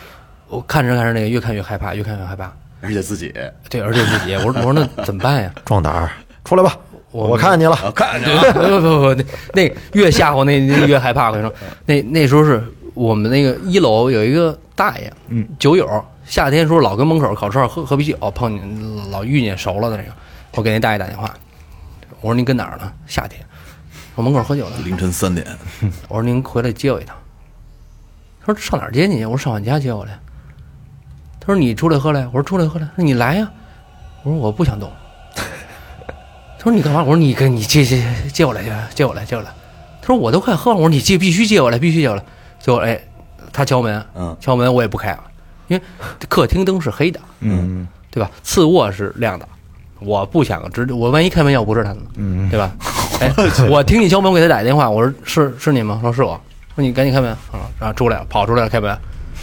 [0.49, 2.53] 我看着看着那个越看越害怕，越看越害怕。
[2.87, 3.35] 而且自己
[3.69, 5.53] 对，而且自己，我说我说那怎么办呀？
[5.65, 6.11] 壮胆儿，
[6.45, 6.79] 出来吧，
[7.11, 11.29] 我我看见你了，我，看见了 不不不，那那越吓唬那那越害怕。
[11.29, 12.63] 我跟你说，那那时候是
[12.95, 20.11] 我们那个一楼有一个大爷，嗯，酒友，夏天时候老跟门口烤串喝喝啤酒，碰见老遇见熟了的那个，
[20.55, 21.33] 我给那大爷打电话，
[22.21, 22.93] 我说您跟哪儿呢？
[23.07, 23.41] 夏天，
[24.15, 24.77] 我门口喝酒呢。
[24.85, 25.47] 凌晨三点，
[26.09, 27.17] 我说您回来接我一趟。
[28.45, 29.27] 他说上哪儿接你去？
[29.27, 30.19] 我说上俺家接我来。
[31.47, 32.27] 他说你出来喝来。
[32.27, 32.89] 我说出来喝来。
[32.97, 33.49] 那你来呀。
[34.25, 34.91] 我说我不想动。
[36.59, 37.01] 他说你干嘛？
[37.01, 39.51] 我说你跟你借借借我来接接我来借我来。
[40.03, 40.77] 他说我都快喝完。
[40.81, 42.23] 我说你借必须借我来，必须借我来。
[42.59, 43.01] 最后哎，
[43.53, 45.23] 他敲门，嗯敲门我也不开了，
[45.69, 45.83] 因为
[46.29, 48.29] 客厅灯是黑的，嗯对吧？
[48.43, 49.47] 次卧是亮的，
[50.01, 52.73] 我不想直，我万一开门要不是他呢，嗯，对吧？
[53.21, 53.33] 哎，
[53.71, 56.01] 我听你敲门，我给他打一电话，我说是是你吗？
[56.03, 56.41] 说是我，
[56.75, 58.99] 说你赶紧开门啊，然后出来了，跑出来了，开门，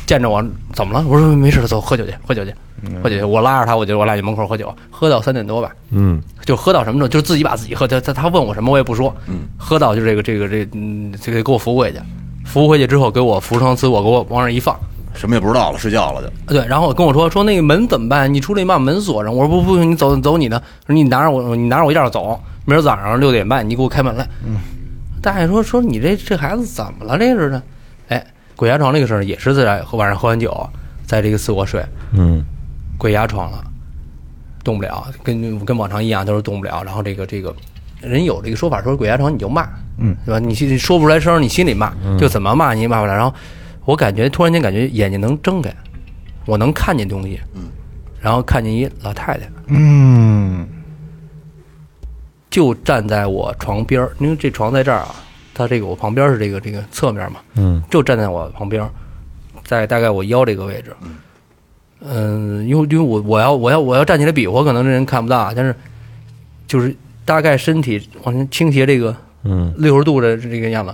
[0.06, 1.06] 见着我怎么了？
[1.08, 2.54] 我说没事，走，喝酒去，喝酒去，
[3.02, 3.24] 喝酒去。
[3.24, 7.08] 我拉着他，我就我俩去门口喝酒，喝到三点多吧，嗯，就喝到什么时候？
[7.08, 12.00] 就自己把自己喝，他他他问我什么我也不说，嗯，喝到就这个这个这嗯，这个给我扶回去，
[12.46, 14.78] 扶回去之后给我扶上次我给我往那儿一放。
[15.16, 16.54] 什么也不知道了，睡觉了就。
[16.56, 18.34] 对，然后跟我说说那个门怎么办？
[18.34, 19.32] 你出来你把门锁上。
[19.32, 24.28] 我说不不，你走走你的，说你拿着我你拿着我钥匙走，明儿早上六点半你给我开门来。
[24.44, 24.58] 嗯，
[25.22, 27.16] 大爷说说你这这孩子怎么了？
[27.16, 27.62] 这是的，
[28.08, 30.70] 哎，鬼压床那个事儿也是在晚上喝完酒，
[31.06, 32.44] 在这个次卧睡，嗯
[32.98, 33.64] 鬼压床了，
[34.64, 36.84] 动不了，跟跟往常一样都是动不了。
[36.84, 37.54] 然后这个这个
[38.02, 40.40] 人有这个说法说鬼压床你就骂，嗯，对吧？
[40.40, 43.14] 你心里说不出来声，你心里骂，就怎么骂你也骂不了。
[43.14, 43.34] 然后
[43.86, 45.74] 我感觉突然间感觉眼睛能睁开，
[46.46, 47.64] 我能看见东西，嗯，
[48.22, 50.68] 然后看见一老太太嗯
[52.50, 55.16] 就站在我床边儿，因为这床在这儿啊，
[55.54, 58.88] 它这个我旁边是这个这个侧面嘛，嗯，就站在我旁边，
[59.64, 60.96] 在大概我腰这个位置。
[62.06, 65.74] 嗯，因为因为我我要我要我要站起来比划，可能这人看不到啊，但是
[66.68, 69.74] 就是大概身体往前倾斜这个嗯。
[69.78, 70.94] 六十度的这个样子，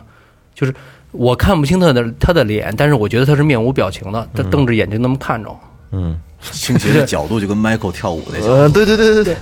[0.53, 0.73] 就是
[1.11, 5.49] 我看不清他的他的脸，但是我觉得他是面无表情的，他瞪着眼睛那么看着。
[5.49, 5.59] 我。
[5.91, 9.37] 嗯，倾斜的角度就跟 Michael 跳舞那角度，呃，对对对对对，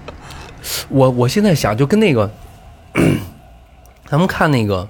[0.88, 2.30] 我我现在想就跟那个，
[4.08, 4.88] 咱们看那个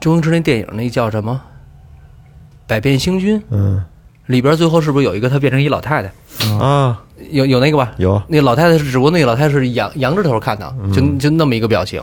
[0.00, 1.40] 周星驰那电影，那叫什么
[2.66, 3.84] 《百变星君》嗯
[4.26, 6.12] 里边，最后是不是有一个她变成一老太太？
[6.58, 7.92] 啊，有有那个吧？
[7.96, 12.02] 有那老太太是，只不过那个老太太是仰仰着头看的，就就那么一个表情。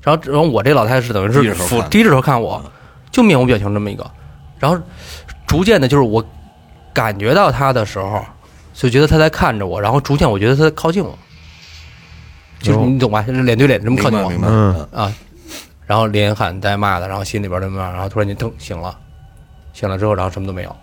[0.00, 2.62] 然后然后我这老太太是等于是俯低着头看我，
[3.10, 4.08] 就面无表情这么一个。
[4.58, 4.80] 然后
[5.46, 6.24] 逐渐的，就是我
[6.94, 8.24] 感觉到她的时候，
[8.72, 11.18] 就觉得她在看着我，然后逐渐我觉得她在靠近我，
[12.60, 13.20] 就是你懂吧？
[13.22, 15.12] 就是脸对脸这么靠近我啊。
[15.86, 18.96] 然后连喊带骂的，然后心里边这么样，然后突然间腾醒了，
[19.72, 20.76] 醒了之后，然后什么都没有，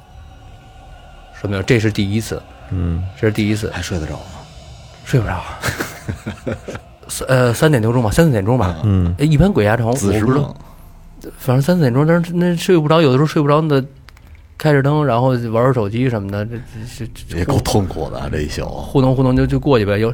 [1.40, 1.64] 什么没有。
[1.64, 3.70] 这是第一次，嗯这是第一次。
[3.72, 4.26] 还睡得着吗？
[5.06, 5.44] 睡不着，
[7.10, 8.78] 三呃三点多钟吧，三四点钟吧。
[8.84, 10.56] 嗯哎一般鬼压床，我子时不知道，
[11.38, 13.84] 反正三四点钟，但是那睡不着，有的时候睡不着，那
[14.58, 16.58] 开着灯，然后玩玩手机什么的，这
[16.98, 18.66] 这这也够痛苦的啊这一宿。
[18.66, 19.98] 糊弄糊弄就就过去呗。
[19.98, 20.14] 有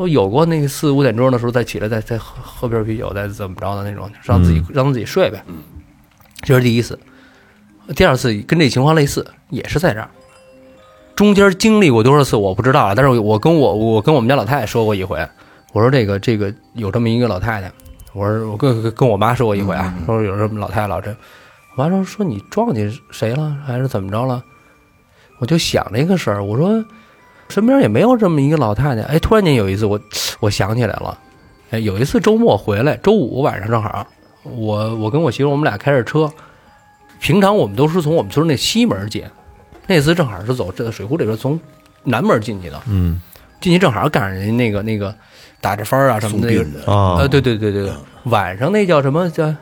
[0.00, 5.44] 我有过那个四五点钟的时候再起来再再喝喝瓶啤酒再怎么着的那种，让自己、让自己睡呗。
[6.40, 6.98] 这是第一次，
[7.94, 10.08] 第二次跟这情况类似，也是在这儿。
[11.14, 15.18] 中间经历过多少次我不知道啊，但是我跟我我跟我们家老太太说过一回，
[15.74, 17.70] 我说这个这个有这么一个老太太，
[18.14, 21.14] 我说我跟跟跟我妈说过一回啊，说有这么老太太老这，
[21.76, 24.42] 我妈说说你撞见谁了还是怎么着了？
[25.40, 26.82] 我就想这个事儿，我说
[27.50, 29.02] 身边也没有这么一个老太太。
[29.02, 30.00] 哎，突然间有一次我
[30.38, 31.18] 我想起来了，
[31.70, 34.06] 哎，有一次周末回来，周五晚上正好，
[34.44, 36.30] 我我跟我媳妇我们俩开着车，
[37.20, 39.24] 平常我们都是从我们村那西门进，
[39.86, 41.60] 那次正好是走这个水库里边从
[42.04, 43.20] 南门进去的，嗯。
[43.60, 45.14] 进去正好赶上人家那个那个
[45.60, 49.28] 打着幡啊什么的那个啊呃，对对对对对，晚上那叫什么？
[49.28, 49.54] 叫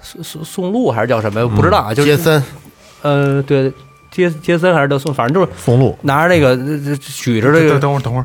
[0.00, 1.48] 送送送路还是叫什么？
[1.48, 2.40] 不知道啊，就是街三。
[3.02, 3.72] 呃，对，
[4.10, 8.24] 接接三还是德松，反正就是松露拿着那个这这举着这个，等会儿等会儿，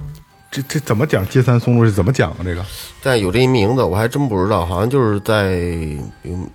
[0.50, 1.28] 这这怎么讲？
[1.28, 2.38] 接三松露是怎么讲啊？
[2.44, 2.64] 这个
[3.04, 5.60] 但有这一名字我还真不知道，好像就是在
[6.24, 6.48] 嗯，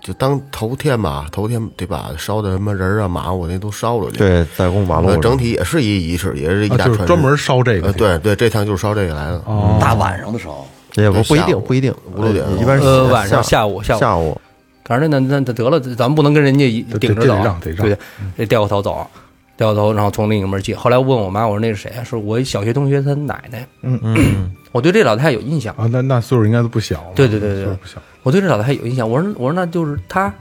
[0.00, 6.96] 就当头天吧，头天得把烧的什么人啊、马，我那都烧了去。，对，在公马路呃，整体也是一仪式，也是一啊，大传统。
[6.96, 7.92] 就是专门烧这个呃，。
[7.92, 9.42] 对对，这趟就是烧这个来的。
[9.46, 14.40] 哦，大晚上的烧，也不不一定不一定，五六点一般是呃，晚上下下午下午，下午
[14.88, 17.98] 反正那那那得了，咱们不能跟人家一顶着走对对，
[18.38, 19.06] 得掉过头走，
[19.54, 20.74] 掉过头，然后从另一个门进。
[20.74, 22.02] 后来我问我妈，我说那是谁啊？
[22.02, 23.68] 是我一小学同学他奶奶。
[23.82, 27.12] 嗯嗯 我对这老太太有印象，啊，那那岁数应该都不小了。
[27.14, 28.00] 对对对对不小。
[28.22, 29.08] 我对这老太太有印象。
[29.08, 30.32] 我说我说那就是她，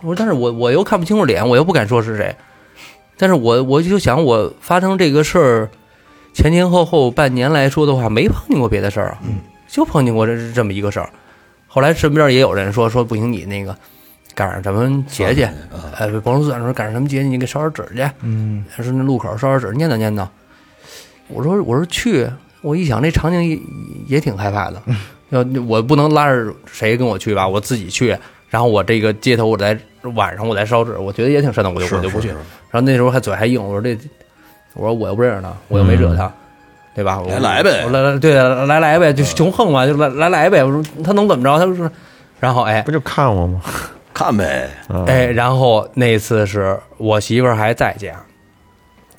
[0.00, 2.34] 我说但是我我又看不清楚脸，我又不敢说是谁。
[3.18, 5.68] 但是我我就想，我发生这个事儿
[6.32, 9.18] 前前后后半年来说的话，没碰见过别的事儿啊，
[9.68, 11.10] 就碰见过这这么一个事儿。
[11.74, 13.76] 后来身边也有人说说不行，你那个
[14.32, 15.42] 赶上什么节去，
[15.96, 20.24] 哎，甭说算说赶上什么节，你给烧点纸去，嗯，说那路口烧点纸，念叨念叨。
[21.26, 23.58] 我说我说去，我一想这场景也
[24.06, 24.80] 也挺害怕的，
[25.30, 28.16] 要我不能拉着谁跟我去吧，我自己去。
[28.48, 29.76] 然后我这个街头我在
[30.14, 32.28] 晚上我在烧纸，我觉得也挺瘆的，我就我就不去。
[32.28, 32.38] 然
[32.74, 33.98] 后那时候还嘴还硬，我说这，
[34.74, 36.32] 我说我又不认识他，我又没惹他，
[36.94, 37.20] 对吧？
[37.20, 40.62] 我来来呗我来来对来来呗，就穷横嘛，就来来来呗。
[40.64, 41.58] 我说他能怎么着？
[41.58, 41.90] 他说，
[42.40, 43.60] 然后哎不就看我吗？
[44.14, 48.14] 看呗， 啊哎，然后那次是我媳妇儿还在家，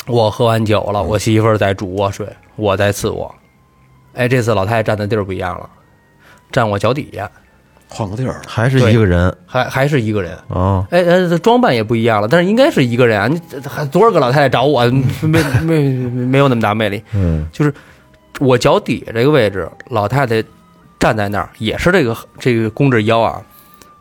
[0.08, 3.34] 我喝完酒了，我媳妇儿在主卧睡，我在次卧。
[4.14, 5.70] 哎，这次老太太站的地儿不一样了，
[6.50, 7.30] 站我脚底下，
[7.88, 8.42] 换个地儿了。
[8.48, 10.38] 还是一个人还还是一个人。
[10.50, 10.86] 啊？
[10.92, 13.28] 哎哎，这装扮也不一样了，但是应该是一个人啊！
[13.28, 14.84] 你这还多少个老太太找我，
[15.22, 17.02] 没没没有那么大魅力。
[17.14, 17.74] 嗯就是
[18.40, 20.44] 我脚底下这个位置，老太太
[21.00, 23.42] 站在那儿，也是这个这个弓着腰啊，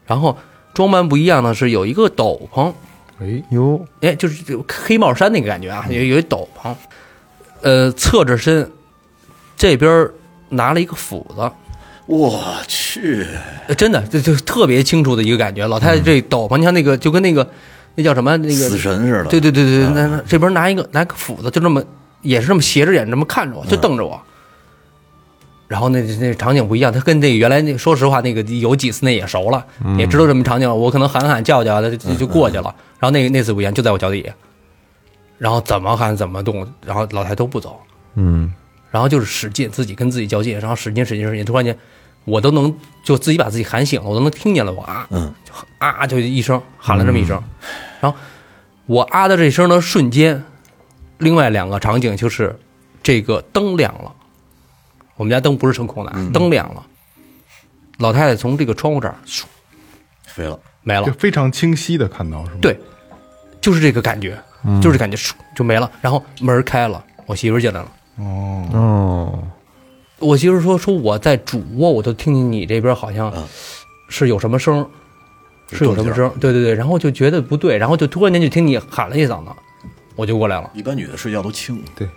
[0.07, 0.37] 然后
[0.73, 2.73] 装扮不一样的是有一个斗篷，
[3.21, 6.75] 哎，呦，哎，就是这个黑帽衫那个感觉啊，有有一斗篷，
[7.63, 8.69] 呃，侧着身，
[9.57, 10.09] 这边
[10.49, 11.51] 拿了一个斧子，
[12.07, 12.39] 我
[12.69, 13.27] 去，
[13.67, 15.67] 呃真的，这就特别清楚的一个感觉。
[15.67, 17.49] 老太太这斗篷，你看那个就跟那个
[17.95, 19.25] 那叫什么那个死神似的。
[19.25, 21.83] 对对对对，那那这边拿一个拿个斧子，就这么
[22.23, 24.21] 也是这么斜着眼这么看着我，就瞪着我。
[25.67, 29.65] 然后那那场景不一样，他跟那原来那说实话那个有几次那也熟了，
[29.97, 32.75] 也知道这么场景了，我可能喊喊叫叫的就就过去了。
[33.01, 34.33] 然后那那次不一样，就在我脚底下，
[35.39, 37.81] 然后怎么喊怎么动，然后老太都不走，
[38.15, 38.53] 嗯，
[38.95, 41.77] 然后就是使劲自己跟自己较劲，然后使劲使劲使劲，突然间
[42.25, 47.43] 我都能就自己把自己喊醒了，我都能听见了，我啊，嗯，就啊就一声喊了这么一声，
[48.01, 48.17] 然后
[48.87, 50.45] 我啊的这声的瞬间，
[51.19, 52.57] 另外两个场景就是
[53.03, 54.15] 这个灯亮了，
[55.17, 56.87] 我们家灯不是声控的，啊，灯亮了，
[57.99, 59.43] 老太太从这个窗户这儿咻
[60.23, 61.03] 飞了，没了。
[61.05, 62.59] 就，非常清晰的看到是吗？
[62.63, 62.79] 对，
[63.61, 64.41] 就是这个感觉，
[64.81, 67.91] 就是感觉咻就没了，然后门开了，我媳妇进来了。
[68.17, 69.39] 哦，哦，
[70.21, 73.45] 我媳妇说说我在主卧，我都听见你这边好像嗯
[74.09, 74.87] 是有什么声，
[75.73, 79.51] 是有什么声，对对对，然后就觉得不对，然后就突然间就听你喊了一嗓子，
[80.15, 80.71] 我就过来了。
[80.75, 82.09] 一般女的睡觉都轻，对，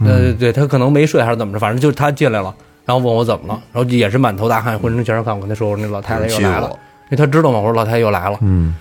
[0.00, 2.52] 呃，对对，她可能没睡还是怎么着，反正就是她进来了，
[2.84, 5.34] 然后问我怎么了，然后也是满头大汗，浑身全是汗。
[5.34, 6.68] 我跟她说，我说那老太太又来了，
[7.04, 8.36] 因为她知道嘛，我说老太太又来了。
[8.40, 8.74] 嗯，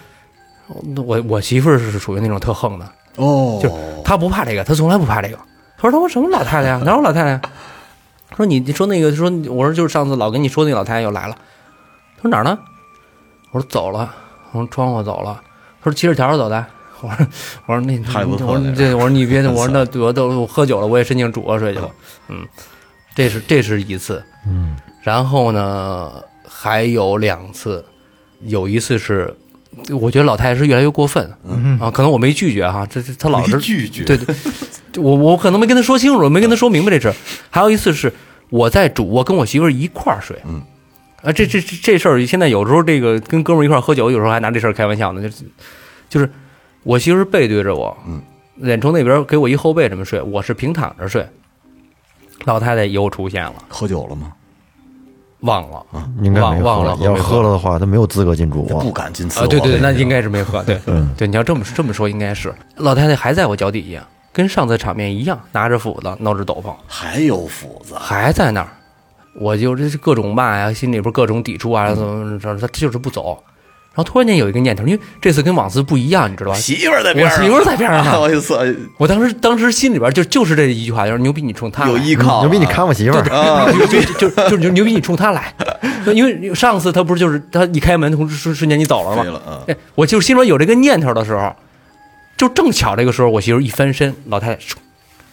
[1.06, 3.69] 我我媳妇儿是属于那种特横的，哦，就
[4.04, 5.38] 她不怕这个，她从来不怕这个。
[5.77, 6.81] 她说她说什么老太太呀？
[6.85, 7.41] 哪有老太太呀？
[8.29, 11.38] 她说你你说那个说我说就是上次老跟你说那老太太又来了。
[12.17, 12.57] 他说哪儿呢？
[13.51, 14.13] 我说走了，
[14.51, 15.41] 从窗户走了。
[15.81, 16.65] 他说骑着条走的。
[17.01, 17.27] 我说
[17.65, 21.89] 我说那太不错了我说这我说你别我说那我都我喝酒了，我也申请主卧睡去吧。
[22.29, 22.47] 嗯，
[23.13, 24.23] 这是这是一次。
[24.47, 26.11] 嗯，然后呢
[26.47, 27.85] 还有两次，
[28.41, 29.35] 有一次是。
[29.89, 31.23] 我觉得老太太是越来越过分，
[31.79, 34.03] 啊，可能我没拒绝哈，这这她老是拒绝。
[34.03, 34.35] 对对，
[35.03, 37.15] 我我可能没跟她说清楚，没跟她说明白这事儿。
[37.49, 38.11] 还有一次是
[38.49, 40.61] 我在主卧跟我媳妇儿一块儿睡，嗯，
[41.21, 45.43] 啊，这这这这事儿现在有时候这个跟哥们儿一块儿喝酒，有时候还拿这事儿开玩笑呢，就是
[46.09, 46.29] 就是
[46.83, 48.21] 我媳妇背对着我，嗯，
[48.55, 51.27] 脸朝那边给我一后背这么睡，我是平躺着睡，
[52.45, 54.31] 老太太又出现了，喝酒了吗？
[55.45, 58.91] 忘了啊，应该没忘忘了喝，要喝了的话，他没有资格进主卧不。
[58.91, 60.63] 敢进次啊，卧对对对，那应该是没喝。
[60.63, 64.03] 对，嗯对，你要这么这么说，应该是老太太还在我脚底下，
[64.34, 68.67] 跟上次场面一样，拿着斧子，弄着斗篷，还有斧子，还在那儿。
[69.39, 73.38] 我就这是各种骂呀，心里边各种抵触啊，怎么怎么，他就是不走。
[73.95, 76.58] 然后突然间有一个念头，因为这次跟往次不一样，你知道吧？
[76.58, 85.53] 媳妇儿在边上，我媳妇儿在边上呢我意思我当时当时心里边就就是这一句话，就是牛逼你冲他来有依靠啊，牛逼，你看我媳妇儿，啊， 就就就就就牛逼你冲他来，
[86.13, 89.23] 因为上次他不是就是他一开门，同瞬瞬间你走了吗？
[89.23, 91.55] 飞了啊，哎，我就心里边有这个念头的时候，
[92.36, 94.60] 就正巧这个时候，我媳妇一翻身，老太太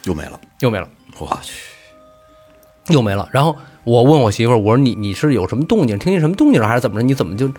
[0.05, 1.53] 又没了，又没了，我去，
[2.94, 3.29] 又没了。
[3.33, 7.05] 然后我问我媳妇儿，我说你你是有什么动静，听见什么动静了，还是怎么着？
[7.05, 7.51] 你怎么就？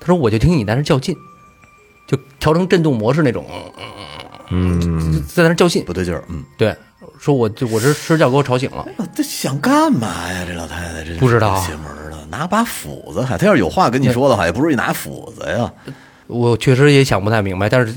[0.00, 1.16] 她说我就听你在那较劲，
[2.06, 3.44] 就调成震动模式那种，
[4.50, 5.84] 嗯，在那较劲。
[5.84, 6.74] 不对劲儿，嗯，对，
[7.18, 8.86] 说我就我这睡觉给我吵醒了。
[9.14, 10.44] 这想干嘛呀？
[10.46, 15.72] 这老太太这不知道邪门儿的，拿把斧子还，她要是有话跟你说的话，也不至于拿斧子呀。
[16.26, 17.94] 我确实也想不太明白，但是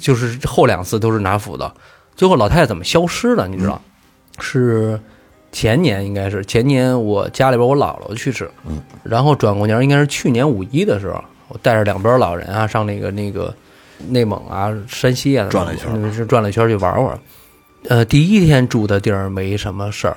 [0.00, 1.70] 就是后两次都是拿斧子，
[2.16, 3.46] 最后老太太怎么消失的？
[3.46, 3.80] 你知道？
[4.38, 4.98] 是
[5.52, 13.54] 前年应该是前年我家里边我姥姥去世，嗯，然后转过年应该是去年五一的时候，我带着两边老人啊上那个那个
[14.08, 17.18] 内蒙啊、山西啊转了一圈嗯是转了一圈去玩玩。
[17.88, 20.16] 呃，第一天住的地儿没什么事儿，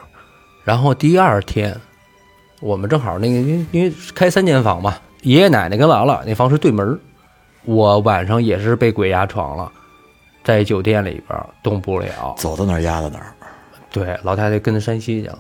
[0.64, 1.76] 然后第二天
[2.62, 6.98] 我们正好那个因为因为开三间房嘛，爷爷奶奶跟姥姥那房是对门儿
[7.66, 9.70] 我晚上也是被鬼压床了，
[10.44, 12.36] 在酒店里边儿动不了。
[12.38, 13.34] 走到哪儿压到哪儿，
[13.92, 15.40] 对，老太太跟着山西去了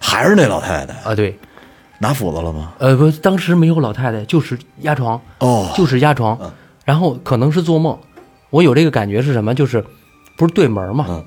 [0.00, 1.14] 还是那老太太啊。
[1.14, 1.38] 对，
[1.98, 2.72] 拿斧子了吗？
[2.78, 6.50] 呃，不，当时没有老太太，就是压床，哦，就是压床嗯。
[6.84, 7.98] 然后可能是做梦，
[8.50, 9.54] 我有这个感觉是什么？
[9.54, 9.84] 就是
[10.36, 11.06] 不是对门嘛？
[11.08, 11.24] 嗯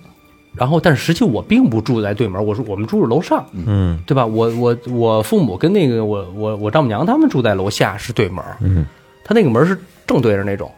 [0.53, 4.25] 然后，但是实际我并不住在对门，我说我们住着楼上，嗯对吧？
[4.25, 8.85] 我我我父母跟那个我我我丈母娘他们住在楼下是对门，嗯，
[9.23, 10.69] 他那个门是正对着那种。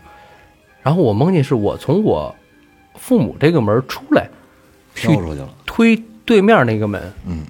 [0.84, 2.36] 然后我梦见是我从我
[2.94, 4.30] 父母这个门出来，
[4.94, 7.44] 去飘出去了，推对面那个门，嗯，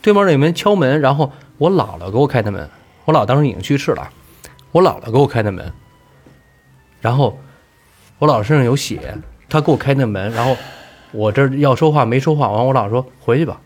[0.00, 2.68] 对面那个门敲门，然后我姥姥给我开的门，
[3.04, 4.08] 我姥当时已经去世了，
[4.72, 5.72] 我姥姥给我开的门，
[7.00, 7.38] 然后
[8.18, 9.16] 我姥身上有血，
[9.48, 10.56] 她给我开那门，然后
[11.12, 13.60] 我这要说话没说话，完我姥说回去吧，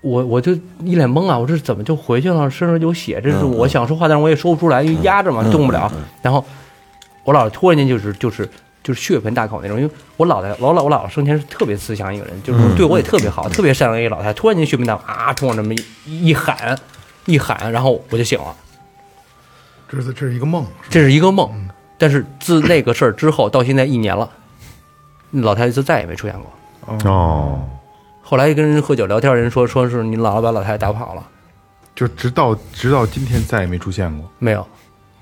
[0.00, 0.52] 我我就
[0.84, 2.50] 一脸懵啊，我这怎么就回去了？
[2.50, 5.90] 身上有血，这是我想说话，但是我也说不出来，因为压着嘛，动不了。
[6.22, 6.44] 然后
[7.24, 8.48] 我姥突然间就是就是
[8.88, 14.32] 就是血盆大口那种，因为我姥姥我姥我姥姥生前是特别慈祥一个人，就是对我也特别好，特别善良一个老太太。
[14.32, 15.74] 突然间血盆大口啊，冲我这么
[16.06, 16.74] 一一喊
[17.26, 18.56] 一喊，然后我就醒了。
[19.90, 21.68] 这是这是一个梦，这是一个梦。
[21.98, 24.30] 但是自那个事儿之后到现在一年了，
[25.32, 27.10] 老太太就再也没出现过。
[27.10, 27.68] 哦，
[28.22, 31.22] 后来跟人喝酒聊天，人说说是你姥姥把老太太打跑了，
[31.94, 34.66] 就直到直到今天再也没出现过，没有。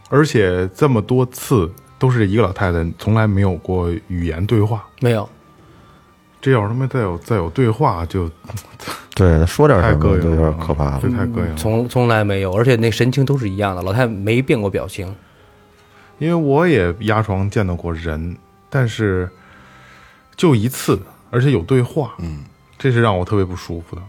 [0.08, 4.84] 而且这么多次都是这一个老太太，从来没有过语言对话。
[5.00, 5.28] 没有，
[6.40, 8.30] 这要是他妈再有再有对话，就
[9.14, 11.08] 对，说点太膈应什么就有，点可怕了这。
[11.10, 11.54] 太膈应了。
[11.56, 15.14] 从从来没有，而且那神情都是一样的，老太太没变过表情。
[16.18, 18.36] 因为我也压床见到过人，
[18.70, 19.28] 但是
[20.34, 20.98] 就一次，
[21.30, 22.42] 而且有对话，嗯，
[22.78, 24.02] 这是让我特别不舒服的。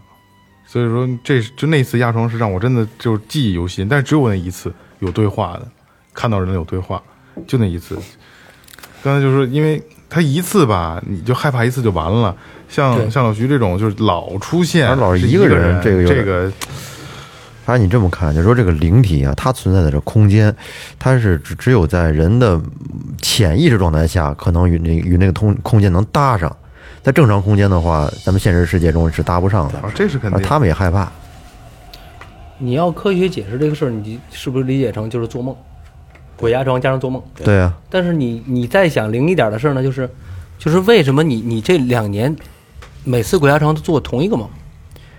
[0.66, 5.68] 所以说，这就那次压床是让我真的就是记忆犹新，但是只有那一次有对话的，
[6.14, 7.02] 看到人有对话，
[7.46, 7.98] 就那一次。
[9.02, 12.34] 刚才就说，因为他一次吧，你就害怕一次就完了。
[12.68, 16.52] 像像老徐这种，就是老出现，而老是是一个人人，这个有这个
[17.64, 20.54] 反正你这么看，就说这个灵体啊，它存在的这空间，
[20.98, 22.60] 它是只只有在人的
[23.22, 26.54] 潜意识状态下，可能与那与那个空空间能搭上。
[27.02, 30.38] 在正常空间的话，咱们现实世界中是搭不上的，啊，这是肯定。
[30.38, 31.10] 而他们也害怕。
[32.58, 35.54] 你要科学解释这个事儿，你是不是理解成就是做梦，
[36.38, 37.22] 鬼压床加上做梦？
[37.34, 40.08] 对啊，但是你你再想灵一点的事儿呢，就是
[40.58, 42.34] 就是为什么你你这两年
[43.04, 44.48] 每次鬼压床都做同一个梦？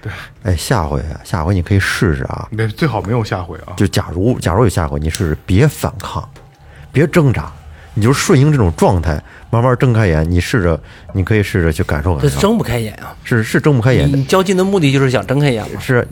[0.01, 0.09] 对
[0.43, 2.47] 哎，下回啊，下回你可以试试啊。
[2.51, 3.73] 没最好没有下回啊。
[3.75, 6.27] 就假如假如有下回，你试试别反抗，
[6.93, 7.51] 别挣扎，
[7.93, 10.25] 你就顺应这种状态，慢慢睁开眼。
[10.31, 13.13] 你试着，你可以试着去感受感受，这睁不开眼啊！
[13.25, 15.81] 是是睁不开眼你，较劲的目的就是想睁开眼嘛。
[15.81, 16.07] 是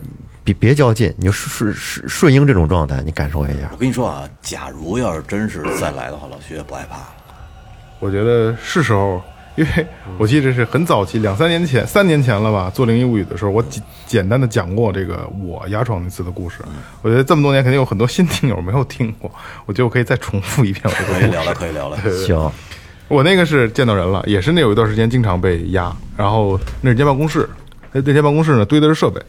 [0.47, 3.75] 别别较劲，你就顺顺顺应这种状态，你感受一下我。
[3.77, 7.07] 跟你说啊，假如要是真是再来的话，老徐也不害怕了。
[7.99, 9.21] 我觉得是时候，
[9.57, 9.87] 因为
[10.17, 16.59] 我记得是很早期，两三年前、三年前了吧，做《灵异物语》的时候，我简简单的讲过这个我压床那次的故事。
[17.01, 19.29] 我觉得这么多年肯定有很多新听友没有听过，
[19.65, 21.19] 我觉得我可以再重复一遍我这个故事。
[21.19, 21.97] 可以聊了，可以聊了。
[22.25, 22.51] 行，
[23.09, 27.49] 我那个是见到人了，也是那有一段时间经常被压，然后那是间办公室，
[27.91, 29.21] 那那间办公室呢堆的是设备，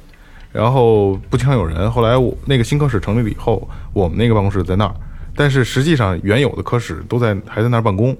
[0.52, 1.90] 然后不经常有人。
[1.90, 4.94] 后来我那个新科室成立了以后，我们那个办公室在那儿，
[5.34, 8.16] 但是实际上原有的科室都在还在那儿办公。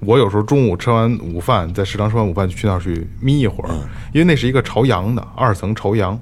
[0.00, 3.70] 我有时候中午吃完午饭，在食堂吃完午饭就去那儿去眯一会儿，
[4.12, 6.18] 因为那是一个朝阳的二层朝阳，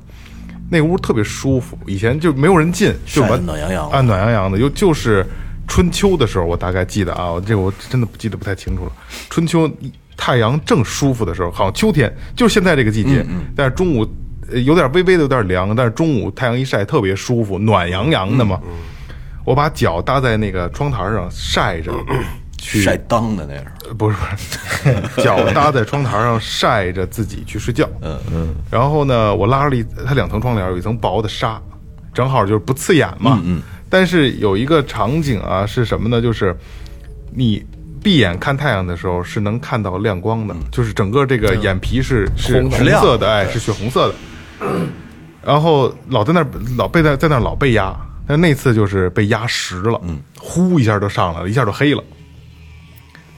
[0.70, 1.76] 那屋特别舒服。
[1.84, 4.56] 以前就没有人进，就完暖洋洋啊，暖洋洋的。
[4.56, 5.26] 又就是
[5.66, 8.92] 春秋的时候，我大概记得啊，这个我真的不记得不太清楚了。
[9.28, 9.68] 春秋
[10.16, 13.26] 太阳正舒服的时候，好像秋天就是现在这个季节，
[13.56, 14.08] 但是中午呃
[14.52, 18.60] 有点微微的有点凉，但是中午太阳一晒特别舒服，暖洋洋的嘛。
[19.44, 21.92] 我把脚搭在那个窗台上晒着，
[22.56, 24.24] 去晒裆的那是，呃不是不
[25.18, 27.86] 是，脚搭在窗台上晒着自己去睡觉。
[28.00, 28.54] 嗯嗯。
[28.70, 31.60] 然后呢，我拉了一，它两层窗帘，有一层薄的纱，
[32.14, 33.38] 正好就是不刺眼嘛。
[33.44, 33.60] 嗯。
[33.90, 36.22] 但是有一个场景啊，是什么呢？
[36.22, 36.56] 就是
[37.30, 37.62] 你
[38.02, 44.14] 闭眼看太阳的时候是能看到亮光的，就是整个这个眼皮是是红色的，哎，是血红色的。
[45.44, 46.46] 然后老在那儿
[46.76, 47.94] 老被在在那儿老被压，
[48.26, 52.02] 但那次就是被压实了，嗯，呼一下就上来了，一下就黑了。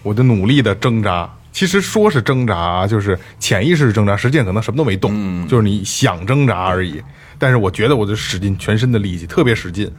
[0.03, 7.03] 我就努力的挣扎，其实说是挣扎，就是潜意识挣扎，实际上可能什么都没动，就是你想挣扎而已。
[7.39, 9.91] 但是我觉得我就使尽全身的力气，特别使劲。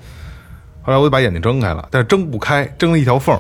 [0.82, 3.38] 后来我就把眼睛睁开了，但是睁不开，睁了一条缝，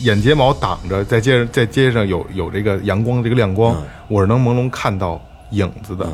[0.00, 3.76] 眼睫毛挡着，在街在街上有有这个阳光这个亮光，
[4.08, 6.08] 我是能朦胧看到影子的。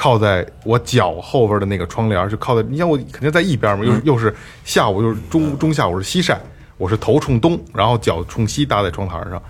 [0.00, 4.34] 靠在我脚后边的那个窗帘，就靠在，你想我肯定在一边嘛，又是又是
[4.64, 6.40] 下午，又是中中下午是西晒，
[6.78, 9.42] 我是头冲东，然后脚冲西搭在窗台上，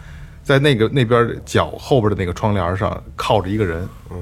[0.42, 4.18] 在那个那边脚后边的那个窗帘上靠着一个人，嗯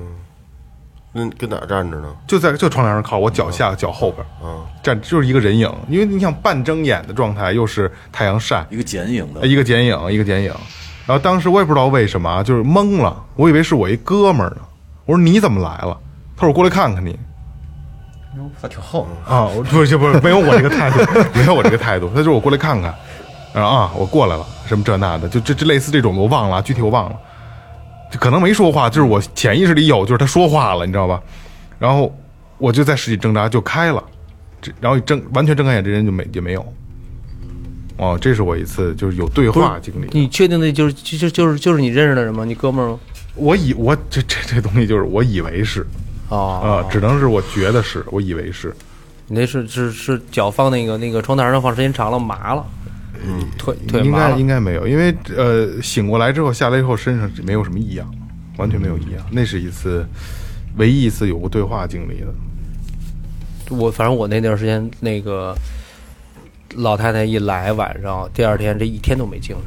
[1.15, 2.15] 那跟哪站着呢？
[2.27, 10.53] 就在就窗帘上靠，我脚下脚后边，嗯站就是一个人影，因为你想半睁眼的状态，又是太阳晒，一个剪影的，一个剪影，一个剪影。
[11.07, 14.59] 然后当时我也不知道为什么啊，就是懵了，我以为是我一哥们儿呢。
[15.07, 15.99] 我说你怎么来了？
[16.39, 17.19] 他说我过来看看你。
[18.63, 20.99] 他挺横，啊，我不是不是没有我这个态度，
[21.35, 22.09] 没有我这个态度。
[22.15, 22.95] 他说我过来看看，
[23.53, 27.17] 然后啊，我过来了，什么这那的，就这这类似这种的，我忘了，具体我忘了，
[28.13, 31.21] 就可能没说话，就是我潜意识里有，就是他说话了，你知道吧？
[31.81, 32.17] 然后
[32.59, 34.03] 我就在使劲挣扎，就开了，
[34.63, 36.65] 这然后一睁完全睁开眼，这人就没也没有。
[37.97, 40.09] 哦，这是我一次就是有对话经历。
[40.13, 42.45] 你确定那就是就就就是就是你认识的人吗？
[42.45, 42.99] 你哥们儿吗？
[43.35, 45.85] 我以我这这这东西就是我以为是
[46.29, 48.75] 哦，啊、只能是我觉得是，我以为是。
[49.27, 52.67] 你那是是是脚放那个那个窗台上放时间长了麻了，
[53.27, 58.11] 嗯，腿腿应该应该没有，因为呃醒过来之后下来以后身上没有什么异样，
[58.57, 59.25] 完全没有异样。
[59.31, 60.07] 那是一次
[60.77, 62.27] 唯一一次有过对话经历的。
[63.71, 65.55] 我反正我那段时间那个
[66.77, 69.67] 老太太一来晚上，第二天这一天都没精神，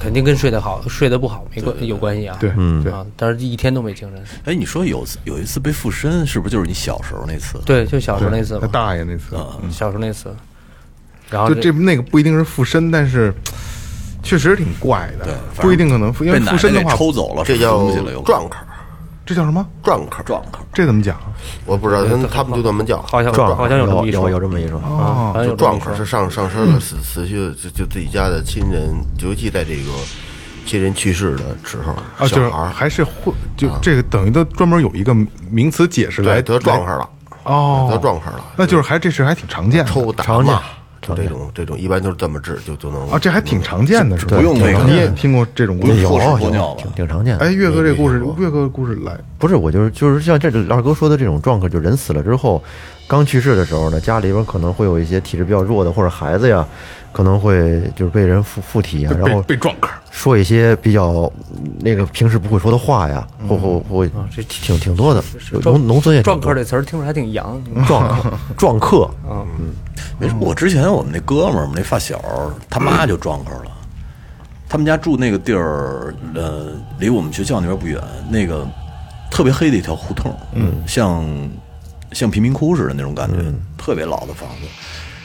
[0.00, 2.36] 肯定跟睡得好、睡得不好没关有关系啊。
[2.40, 4.24] 对，嗯，啊，但是一天都没精神。
[4.44, 7.58] 哎，你说有有一次被附身，是不是就是你小时候那次？
[7.64, 9.36] 对，就小时候那次他，大爷那次，
[9.70, 10.34] 小时候那次，
[11.30, 13.32] 然后就这那个不一定是附身，但是
[14.22, 18.56] 确实挺怪的对，不一定可能附因为附身的话，抽走了，这叫东西了，有可能撞客，
[19.26, 19.66] 这叫什么？
[19.82, 20.60] 撞客，撞客。
[20.72, 21.16] 这怎么讲？
[21.64, 23.00] 我不知道，他们他们就这么叫。
[23.02, 29.90] 好像撞好像有这么一说有有，这么一说，啊，就撞客是上上身的，死死去就就自己家的亲人，尤其在这个
[30.66, 35.14] 亲人去世的时候，啊，就是还是会就这个等于都专门有一个
[35.50, 37.10] 名词解释来对得撞来客了，
[37.44, 40.60] 哦，得撞客了，那就是还这事还挺常见的抽打常见骂，
[41.06, 44.36] 就这种这种一般都是这么治，就就能啊，这还挺常见的，是吧？
[44.36, 46.00] 不用那个你也听过这种故事？
[46.00, 46.18] 有
[46.78, 47.44] 挺挺常见的。
[47.44, 52.62] 哎，岳哥这故事，岳哥故事来，不是，我就是就是像这二哥说的这种状况，就人死了之后，
[53.06, 56.66] 刚去世的时候呢，家里边可能会有一些体质比较弱的，或者孩子呀，
[57.12, 61.30] 可能会就是被人附附体呀，然后被被撞客，说一些比较
[61.80, 65.22] 那个平时不会说的话呀，或或或这挺挺多的。
[65.62, 69.08] 农农村也撞客这词儿听着还挺洋，撞客撞客，
[70.18, 72.20] 没事，我之前我们那哥们儿，我们那发小，
[72.70, 73.70] 他妈就撞客了。
[74.68, 78.66] 他们家住那个地儿，呃，离我们学校那边不远，那个
[79.30, 81.24] 特别黑的一条胡同，嗯，像
[82.12, 83.36] 像贫民窟似的那种感觉，
[83.78, 84.66] 特别老的房子。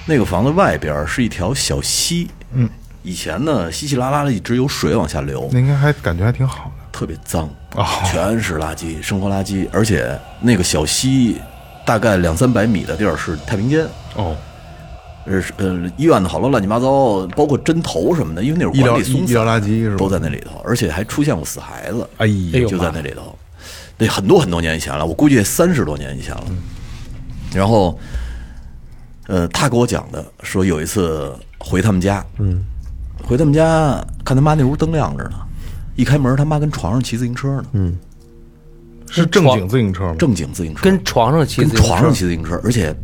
[0.05, 2.69] 那个房子外边是一条小溪，嗯，
[3.01, 6.71] 以前呢稀稀拉拉的一直有水往下流，那应该还感觉还挺好的。
[6.91, 7.85] 特别脏哦。
[8.05, 11.39] 全是垃圾，生活垃圾，而且那个小溪
[11.85, 14.35] 大概两三百米的地儿是太平间，哦，
[15.25, 23.37] 呃呃医院的好多乱七八糟，包括针头什么的，因为那会儿医疗管理松医疗垃圾是吧都在那里头，而且还出现过死孩子，哎呦就在那里头，
[23.97, 26.43] 那很多很多年以前了，我估计三十多年以前了。
[27.53, 27.97] 然后，
[29.27, 32.63] 呃，他给我讲的说有一次回他们家，嗯，
[33.23, 35.37] 回他们家看他妈那屋灯亮着呢，
[35.95, 37.97] 一开门他妈跟床上骑自行车呢，嗯，
[39.09, 40.15] 是正经自行车吗？
[40.19, 41.77] 正经自行车，跟床上骑自行车。
[41.77, 42.95] 跟床上骑自行车，而且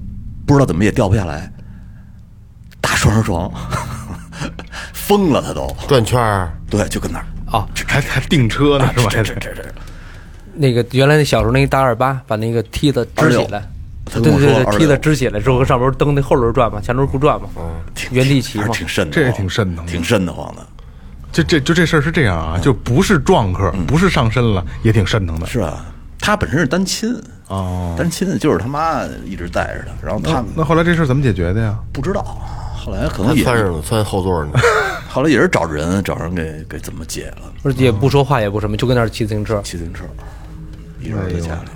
[0.46, 1.52] 不知道怎么也掉不下来，
[2.86, 3.52] 大双人床，
[4.94, 9.10] 疯了他都，转圈儿，对，就跟那儿，啊，还还订车呢是吧？
[9.10, 9.66] 这这这这，
[10.54, 13.68] 那个原来那小时候那个大二八，把那个梯子支起来，
[14.14, 17.64] 对对对，梯子支起来之后，上边蹬那后轮转嘛，前轮不转嘛，嗯
[18.12, 20.64] 原地骑嘛还，挺瘆的，这也挺瘆得慌挺瘆得慌的。
[21.32, 25.48] 就这就这事儿是这样啊，就不是撞客，不是上身了，也挺瘆腾的。
[25.48, 25.84] 是啊，
[26.20, 31.78] 他本身是单亲，哦，单亲就是他妈一直带着他，然后他那后来这事儿怎么解决的呀？
[31.92, 32.38] 不知道，
[32.86, 34.52] 后来可能也窜上了，窜后座呢。
[35.10, 39.60] 后来也是找人，找人给给怎么解了，而且也不说话也不什么，就跟那儿骑自行车。
[39.64, 40.04] 骑自行车，
[41.02, 41.70] 一人在家里，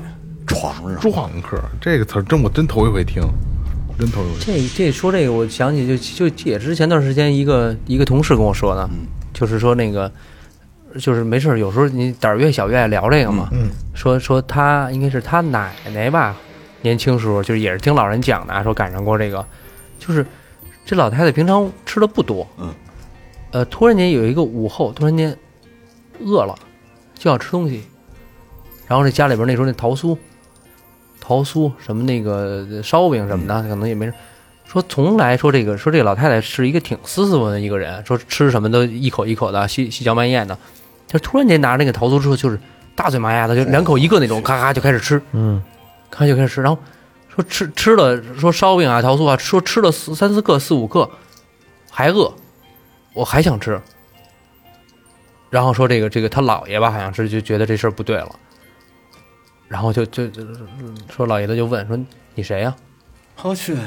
[0.46, 3.24] 床上撞客这个词儿真我真头一回听，
[3.98, 4.56] 真头一回听。
[4.56, 8.88] 这这说这个，我想起就就也是前段时间一个一个同事跟我说的，
[9.34, 10.12] 就是说那个
[11.00, 13.50] 就是没事儿有时候你胆儿越小越爱聊这个嘛，
[13.94, 16.36] 说说他应该是他奶奶吧，
[16.82, 19.46] 年轻时候就是也是听老人讲的啊，说赶上过这个，
[19.98, 20.26] 就是
[20.86, 22.74] 这老太太平常吃的不多，嗯，
[23.52, 25.36] 呃，突然间有一个午后，突然间
[26.20, 26.56] 饿了，
[27.16, 27.84] 就要吃东西，
[28.88, 30.18] 然后这家里边那时候那桃酥。
[31.22, 34.16] 桃酥什么那个烧饼什么的，可能也没人。
[34.66, 40.58] 说从来说这个说这个老太太是一个挺斯斯文文的一个人，说吃什么都一口一口的细细嚼慢咽的，
[41.06, 42.60] 就突然间拿着那个桃酥之后，就是
[42.96, 45.62] 大嘴麻牙的，就两口一个那种，咔咔就开始吃，嗯，
[46.10, 46.82] 咔就开始吃，然后
[47.34, 51.10] 说吃吃了说烧饼啊桃酥啊，说吃了四三四个四五个，
[51.90, 52.34] 还饿，
[53.14, 53.80] 我还想吃，
[55.50, 58.30] 然后说这个这个他姥爷吧，好像是就觉得这事儿不对了。
[59.68, 60.42] 然后就就就
[61.16, 61.98] 说老爷子就问说
[62.34, 62.76] 你谁呀、
[63.44, 63.78] 我去，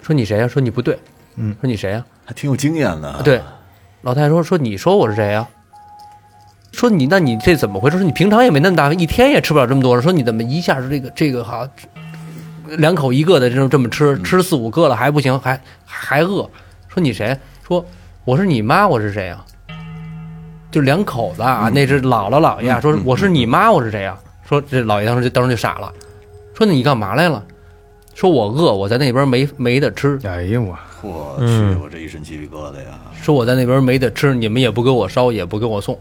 [0.00, 0.96] 说你谁呀、说你不对，
[1.34, 3.42] 嗯，说你谁呀、还挺有经验的，对，
[4.02, 5.48] 老太太说说你说我是谁呀、
[6.70, 7.98] 说你那你这怎么回事？
[7.98, 10.02] 说你平常也没那么大，一天也吃不了这么多了。
[10.02, 11.66] 说你怎么一下子这个这个好
[12.76, 16.48] 两口一个的这么这么吃，吃四五个了还不行，还还饿。
[16.88, 17.38] 说你谁？
[17.66, 17.84] 说
[18.24, 19.44] 我是你妈，我是谁啊、
[20.70, 22.80] 就两口子啊，那是姥姥姥爷啊。
[22.80, 25.92] 说我是你妈，我是谁啊、说这姥爷当时就当时就傻了，
[26.54, 27.42] 说你干嘛来了？
[28.14, 30.18] 说我饿，我在那边没没得吃。
[30.24, 32.98] 哎呦我，我去，我这一身鸡皮疙瘩呀！
[33.20, 35.98] 说我在那边没得吃，你们也不给我烧，也不给我送，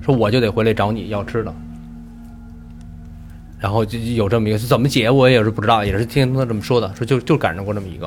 [0.00, 1.54] 说我就得回来找你要吃的。
[3.64, 8.06] 然后就有这么一个，怎么解我也是不知道，也是听他这么说的，说就就赶上过这么一个，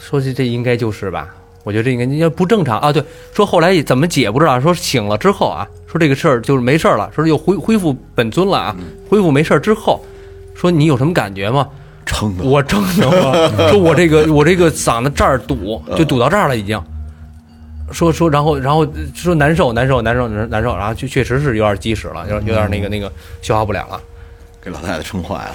[0.00, 1.32] 说这这应该就是吧？
[1.62, 2.92] 我觉得这应该要不正常啊。
[2.92, 3.00] 对，
[3.32, 8.76] 说后来怎么解不知道，说醒了之后啊，说这个事儿就是没事儿了，说又恢恢复本尊了啊，
[9.08, 10.04] 恢复没事儿之后，
[10.52, 11.68] 说你有什么感觉吗？
[12.04, 16.82] 撑的，我撑的我 说我这个我这个嗓子这儿堵，就堵到这儿了已经。
[17.92, 24.00] 说说，然后然后说难受难受难受难受，然后就确实是有点积食了，有点有点那个那个消化不了了。
[24.64, 25.54] 给老太太撑坏了。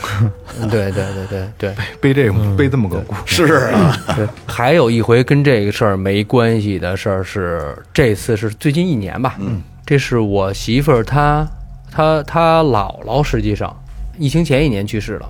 [0.59, 1.75] 嗯 对对对对对。
[1.99, 11.47] 背这个背这么个故事，是啊，对， 还有一回跟这个事儿没关系的事儿是，这次是最近一年吧，嗯，这是我媳妇儿她
[11.91, 13.75] 她她姥姥，实际上
[14.17, 15.29] 疫情前一年去世了，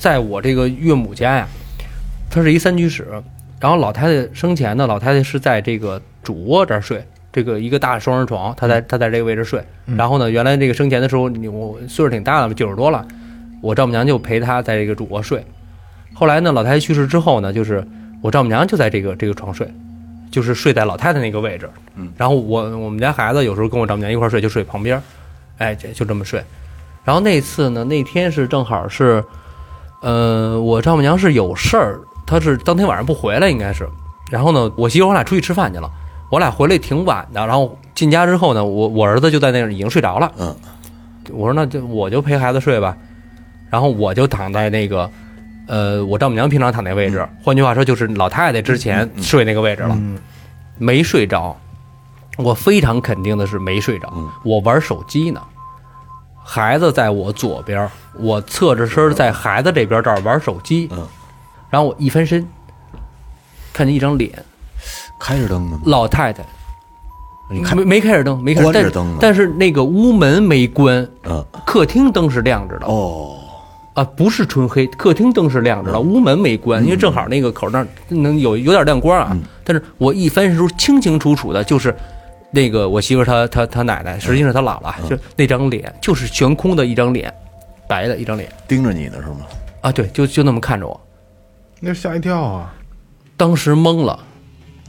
[0.00, 1.46] 在我这个岳母家呀，
[2.28, 3.06] 她是一三居室，
[3.60, 7.06] 然后老太太生前呢，老太太是在这个主卧这儿睡。
[7.36, 9.62] 这个一个大双人床，她在她在这个位置睡。
[9.94, 13.06] 然后呢，原来这个生前的时候，你我岁数挺大了，九十多了，
[13.60, 15.44] 我丈母娘就陪她在这个主卧睡。
[16.14, 17.86] 后来呢，老太太去世之后呢，就是
[18.22, 19.70] 我丈母娘就在这个这个床睡，
[20.30, 21.68] 就是睡在老太太那个位置。
[21.94, 25.02] 嗯，然后我我们家孩子有时候跟我丈母娘一块儿睡，就睡旁边儿，
[25.58, 26.42] 哎，这就这么睡。
[27.04, 29.22] 然后那次呢，那天是正好是，
[30.00, 33.86] 呃，我丈母娘是有事儿，她是当天晚上不回来，应该是。
[34.30, 35.88] 然后呢，我媳妇我俩出去吃饭去了，
[36.30, 37.46] 我俩回来挺晚的。
[37.46, 40.32] 然后进家之后呢，我我儿子就在那儿已经睡着了。
[40.36, 40.54] 嗯，
[41.32, 42.96] 我说那就我就陪孩子睡吧，
[43.70, 45.10] 然后我就躺在那个，
[45.66, 49.98] 呃，我丈母娘平常躺那位置，换句话说就是老太太之前睡那个位置了，
[50.78, 51.56] 没睡着。
[52.38, 54.12] 我非常肯定的是没睡着，
[54.44, 55.40] 我玩手机呢，
[56.44, 61.06] 孩子在我左边，我侧着身在孩子这边这儿玩手机，嗯
[61.70, 62.46] 然后我一翻身，
[63.72, 64.30] 看见一张脸，
[65.18, 65.82] 开着灯呢吗？
[65.86, 66.44] 老太太，
[67.50, 72.86] 你看没没开着灯，没开关着灯呢但是那个屋门没关，嗯，客厅灯是亮着的。
[72.86, 73.38] 哦，
[73.94, 79.36] 啊，不是纯黑，客厅灯是亮着的，屋门没关，因为正好那个口那儿能有有点亮光啊。
[79.64, 81.94] 但是我一翻身时候清清楚楚的，就是
[82.50, 87.32] 那个我媳妇儿她她她奶奶，实际上她姥姥，就那张脸就是悬空的一张脸，
[87.88, 89.46] 白的一张脸盯着你呢是吗？
[89.80, 91.00] 啊，对，就就那么看着我，
[91.80, 92.74] 那吓一跳啊！
[93.36, 94.18] 当时懵了。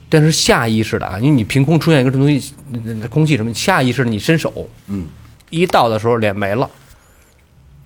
[0.10, 4.52] 但是下意识的啊，因为你凭空出现一个什么东西，那那空气什么，下意识的你伸手，
[4.88, 5.06] 嗯，
[5.50, 6.70] 一到的时候脸没了，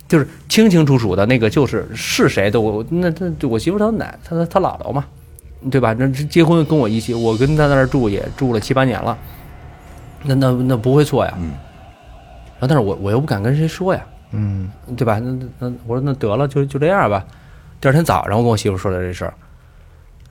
[0.08, 5.06] 就是清清楚楚的那个就是是谁的我那那我媳妇她奶她她她姥姥嘛，
[5.72, 5.94] 对吧？
[5.98, 9.18] 那结婚跟我一起，我跟她在那儿住也住了七八年了，
[10.24, 11.52] 那那那不会错呀，嗯。
[12.60, 15.18] 然后但是我我又不敢跟谁说呀，嗯，对吧？
[15.18, 17.26] 那那那我说那得了，就就这样吧。
[17.80, 19.34] 第二天早上我跟我媳妇说的这事儿，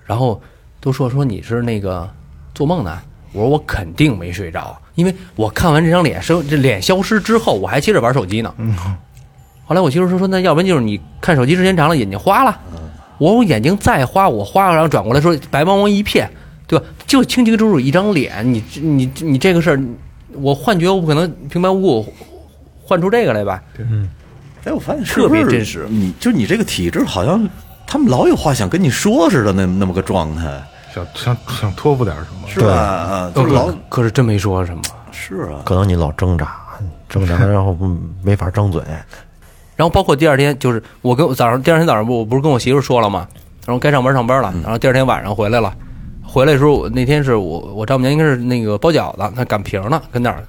[0.07, 0.41] 然后
[0.81, 2.09] 都说说你是那个
[2.55, 2.99] 做梦呢。
[3.33, 8.53] 我说我肯定没睡着，因为我看完这张脸生这脸消失之后，我还接着玩手机呢。
[9.65, 12.61] 后来我媳妇说说那要不然就是你看手机时间长了眼睛花了。
[13.19, 16.29] 我说我眼睛再花，我花了然后转过来说白茫茫一片，
[16.67, 16.85] 对吧？
[17.07, 19.81] 就清清楚楚一张脸，你你你这个事儿，
[20.33, 22.13] 我幻觉我不可能平白无故
[22.83, 23.63] 换出这个来吧？
[23.79, 24.09] 嗯
[24.65, 27.49] 哎，我发现特别真实你就你这个体质，好像
[27.91, 30.63] 他们老有话想跟你说似的，那那么个状态，
[30.95, 32.73] 想想想托付点什么，是吧？
[32.73, 34.83] 啊，就是老可是真没说什么。
[35.11, 36.57] 是啊，可能你老挣扎，
[37.09, 37.77] 挣扎， 然后
[38.23, 38.81] 没法张嘴。
[39.75, 43.27] 然后包括第二天，就是我跟我早上第二天早上不我不是跟我媳妇说了吗？
[43.67, 45.75] 然后该上班上班了，然后第二天晚上回来了，
[46.23, 50.45] 回来的时候我那天是我我丈母娘应该是那个包饺子，她擀皮儿呢，跟那儿，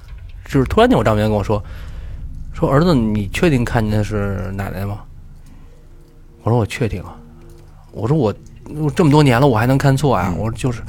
[0.46, 1.60] 就是突然间我丈母娘跟我说，
[2.52, 5.00] 说儿子你确定看见的是奶奶吗？
[6.44, 7.14] 我说我确定啊，
[7.92, 8.34] 我说我
[8.74, 10.32] 我这么多年了我还能看错啊？
[10.36, 10.82] 我说就是，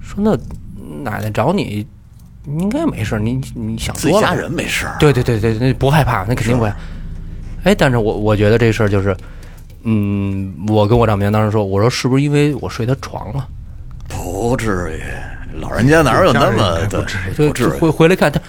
[0.00, 0.36] 说那
[1.02, 1.86] 奶奶找你
[2.46, 4.34] 应该没事，你你想自己多了家。
[4.34, 6.76] 人没事儿，对对对对，那不害怕，那肯定不害怕。
[7.64, 9.14] 哎，但是我我觉得这事儿就是，
[9.82, 13.46] 嗯，我跟我丈母娘当时说，我说是不是因为我睡她床了？
[14.08, 16.78] 不至于，老人家哪有那么
[17.36, 18.40] 不至于，回回来看她，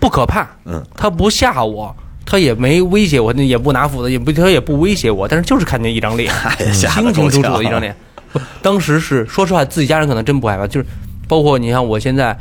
[0.00, 1.94] 不可怕，嗯，她不吓我，
[2.26, 6.32] 她也没威胁我，那也不拿斧子，也不他也不威胁我，但是就是看见一张脸，
[6.72, 7.94] 清清楚楚的一张脸。
[8.62, 10.86] 当时是说实话，自己家人可能真不害怕，就是
[11.28, 12.36] 包括你像我现在，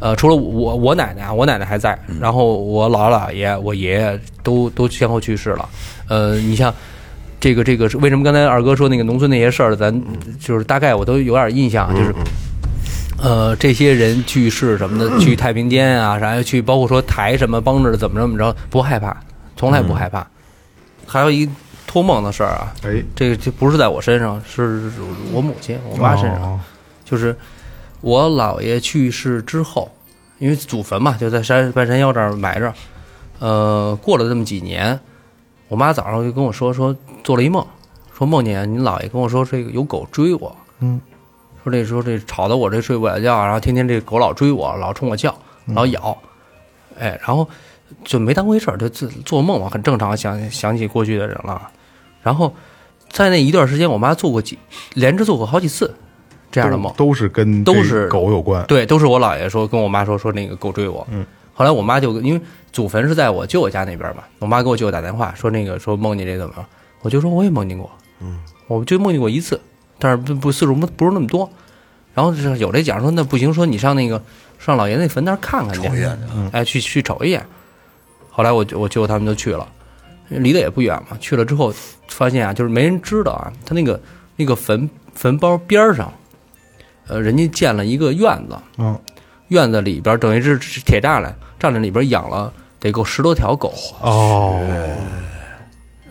[0.00, 5.68] 呃，除了我我奶奶啊，我奶奶还在，然后我姥姥姥爷、我爷爷都都先后去世了。
[6.08, 6.74] 呃，你像
[7.38, 9.94] 这个这个是为什么刚才二哥说那个农村那些事儿，咱
[10.38, 12.12] 就是大概我都有点印象，就是。
[13.20, 19.16] 呃，这些人去世什么的，去太平间啊，啥去，包括说抬什么帮着怎么怎么着，不害怕，
[19.56, 20.26] 从来不害怕。
[21.06, 21.48] 还有一
[21.86, 24.90] 托梦的事儿啊，哎，这个这不是在我身上，是
[25.32, 26.42] 我母亲、我妈身上。
[26.42, 26.60] 哦
[27.04, 27.36] 就是
[28.00, 29.90] 我姥爷去世之后，
[30.38, 32.72] 因为祖坟嘛，就在山半山腰这儿埋着。
[33.40, 34.96] 呃，过了这么几年，
[35.66, 36.94] 我妈早上就跟我说，说
[37.24, 37.66] 做了一梦，
[38.16, 41.00] 说梦见你姥爷跟我说这个有狗追我，嗯，
[41.62, 45.34] 说这时候这吵得我这睡不了觉，然后天天这狗老追我，老冲我叫，
[45.66, 46.16] 老咬，
[46.98, 47.48] 哎，然后
[48.04, 51.70] 就没当回事儿，就自做梦嘛，很正常，想想起过去的人了。
[52.22, 52.54] 然后
[53.08, 54.58] 在那一段时间，我妈做过几
[54.94, 55.92] 连着做过好几次
[56.50, 58.64] 这样的梦，都是跟都是狗有关。
[58.66, 61.06] 对，都是我姥爷说跟我妈说说那个狗追我。
[61.10, 62.40] 嗯，后来我妈就因为
[62.72, 66.66] 祖坟是在我舅舅家那边嘛，我妈给我舅舅打电话说那个说梦见这怎么了，
[67.02, 67.90] 我就说我也梦见过，
[68.20, 69.60] 嗯，我就梦见过一次，
[70.00, 71.48] 但是不不次数不不是那么多。
[72.12, 74.20] 然后就是有这讲说那不行，说你上那个
[74.58, 77.46] 上老爷那坟那儿看看去，瞅一眼去嗯哎，去去瞅一眼。
[78.28, 79.68] 后来我我舅舅他们就去了，
[80.28, 81.16] 离得也不远嘛。
[81.20, 81.72] 去了之后
[82.08, 84.00] 发现啊，就是没人知道啊，他那个
[84.36, 86.12] 那个坟坟包边儿上，
[87.06, 88.98] 呃，人家建了一个院子，嗯，
[89.48, 94.60] 院子里边等于是是铁栅栏，栅栏里边养了得够十多条狗，哦，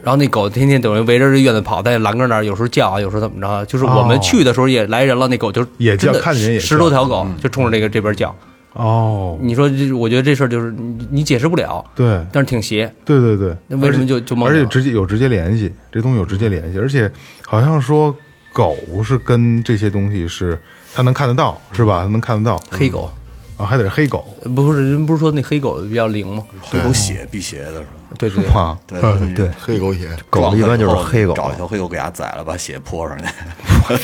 [0.04, 6.66] 然后那狗天天等于围着这院子跑，在栏杆那儿有时候叫啊，有时候怎么着，就是我们哦去的时候也来人了，那狗就也叫看见人也叫。
[6.66, 8.36] 十多条狗就冲着这个这边叫。
[8.74, 12.24] 哦，你说这，我觉得这事儿就是你你解释不了，对。
[12.32, 12.91] 但是挺邪。
[13.04, 18.16] 对对对，那为什么就就猫而且直接有直接联系，这东西有直接联系，而且好像说
[18.54, 20.58] 狗是跟这些东西是
[20.93, 22.04] 它能看得到，是吧？
[22.04, 22.62] 它能看得到。
[22.70, 23.12] 黑狗
[23.60, 26.43] 啊，还得是黑狗，不是人不是说那黑狗比较灵吗？
[26.62, 27.86] 黑狗血辟邪的是吧？
[28.18, 28.80] 对对是吧？
[28.88, 33.26] 对嗯对，黑狗血，狗一般就是黑狗，找一条黑狗给它宰了，把血泼上去。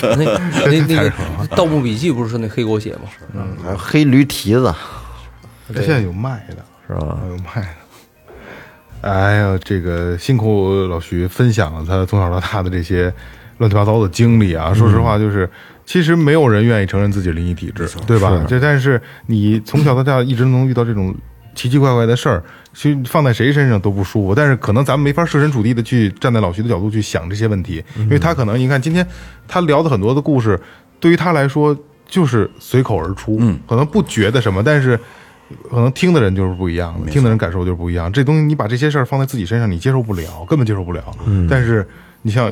[0.01, 0.26] 那
[0.68, 1.10] 那那个
[1.56, 3.03] 《盗墓笔记》不是说那黑狗血吗？
[3.34, 4.74] 嗯还有黑驴蹄子，
[5.74, 7.18] 这现在有卖的，是吧？
[7.30, 9.10] 有卖的。
[9.10, 13.14] 哎呀，这个辛苦老徐分享了他从小到大的这些
[13.60, 14.74] 乱七八糟的经历啊！
[14.74, 15.49] 说实话，就是
[15.86, 18.46] 其实没有人愿意承认自己灵异体质，对吧？
[18.48, 21.16] 这但是你从小到大一直能遇到这种
[21.54, 24.36] 奇奇怪怪的事儿，其实放在谁身上都不舒服。
[24.36, 29.06] 但是可能咱们没法设身处地的去站在老徐的角度去想这些问题，因为他可能你看今天
[29.48, 30.60] 他聊的很多的故事，
[31.00, 31.78] 对于他来说
[32.08, 35.00] 就是随口而出，嗯，可能不觉得什么，但是。
[35.70, 38.12] 可能听的人就是不一样的，听的人感受就是不一样。
[38.12, 41.04] 这东西你把这些事儿放在自己身上，你接受不了，根本接受不了。
[41.48, 41.88] 但是
[42.24, 42.52] 你像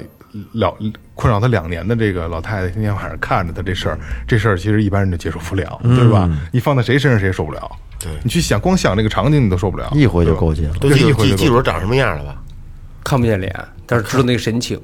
[0.52, 0.76] 老
[1.14, 6.30] 困扰他两年的这个老太太，天天晚上看着他这事儿，这事儿其实一般人就接受不了，对吧？
[6.52, 7.72] 你放在谁身上谁也受不了。
[8.00, 10.76] 对你去想，光想这个场景你都受不了，一回就够劲了。
[10.80, 12.42] 都记一回就记记住长什么样了吧？
[13.04, 13.54] 看不见脸，
[13.86, 14.80] 但是知道那个神情。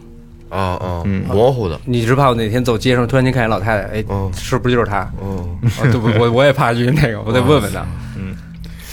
[0.50, 5.08] 啊啊，模糊的，你是怕我哪天走街上突然间看见老太太，哎，是不是就是她？
[5.22, 6.08] 嗯，啊对不？
[6.20, 7.86] 我我也怕遇见那个，我得问问她。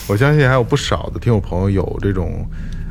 [0.06, 2.46] 我相信还有不少的听友朋友有这种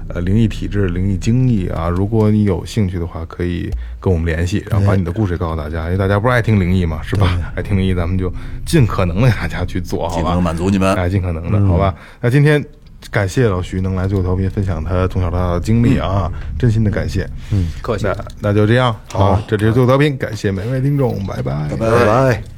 [0.08, 1.90] 呃灵异体质、灵异经历啊。
[1.90, 5.86] 如果你有兴趣的话，可以跟我们联系，然后把你的故事告诉大家。
[5.86, 7.52] 因为大家不是爱听灵异嘛，是吧？
[7.56, 8.32] 爱听灵异，咱们就
[8.66, 10.22] 尽可能的给大家去做，好吧？
[10.22, 11.94] 尽能满足你们哎，尽可能的，好吧？
[12.22, 12.64] 那今天
[13.12, 17.30] 感谢老徐能来最后调频分享他从小到大的经历啊，真心的感谢。
[17.52, 21.70] 嗯，客气那那就这样，好，这里是最后调频，感谢每位听众，拜拜。
[21.78, 22.55] 拜拜。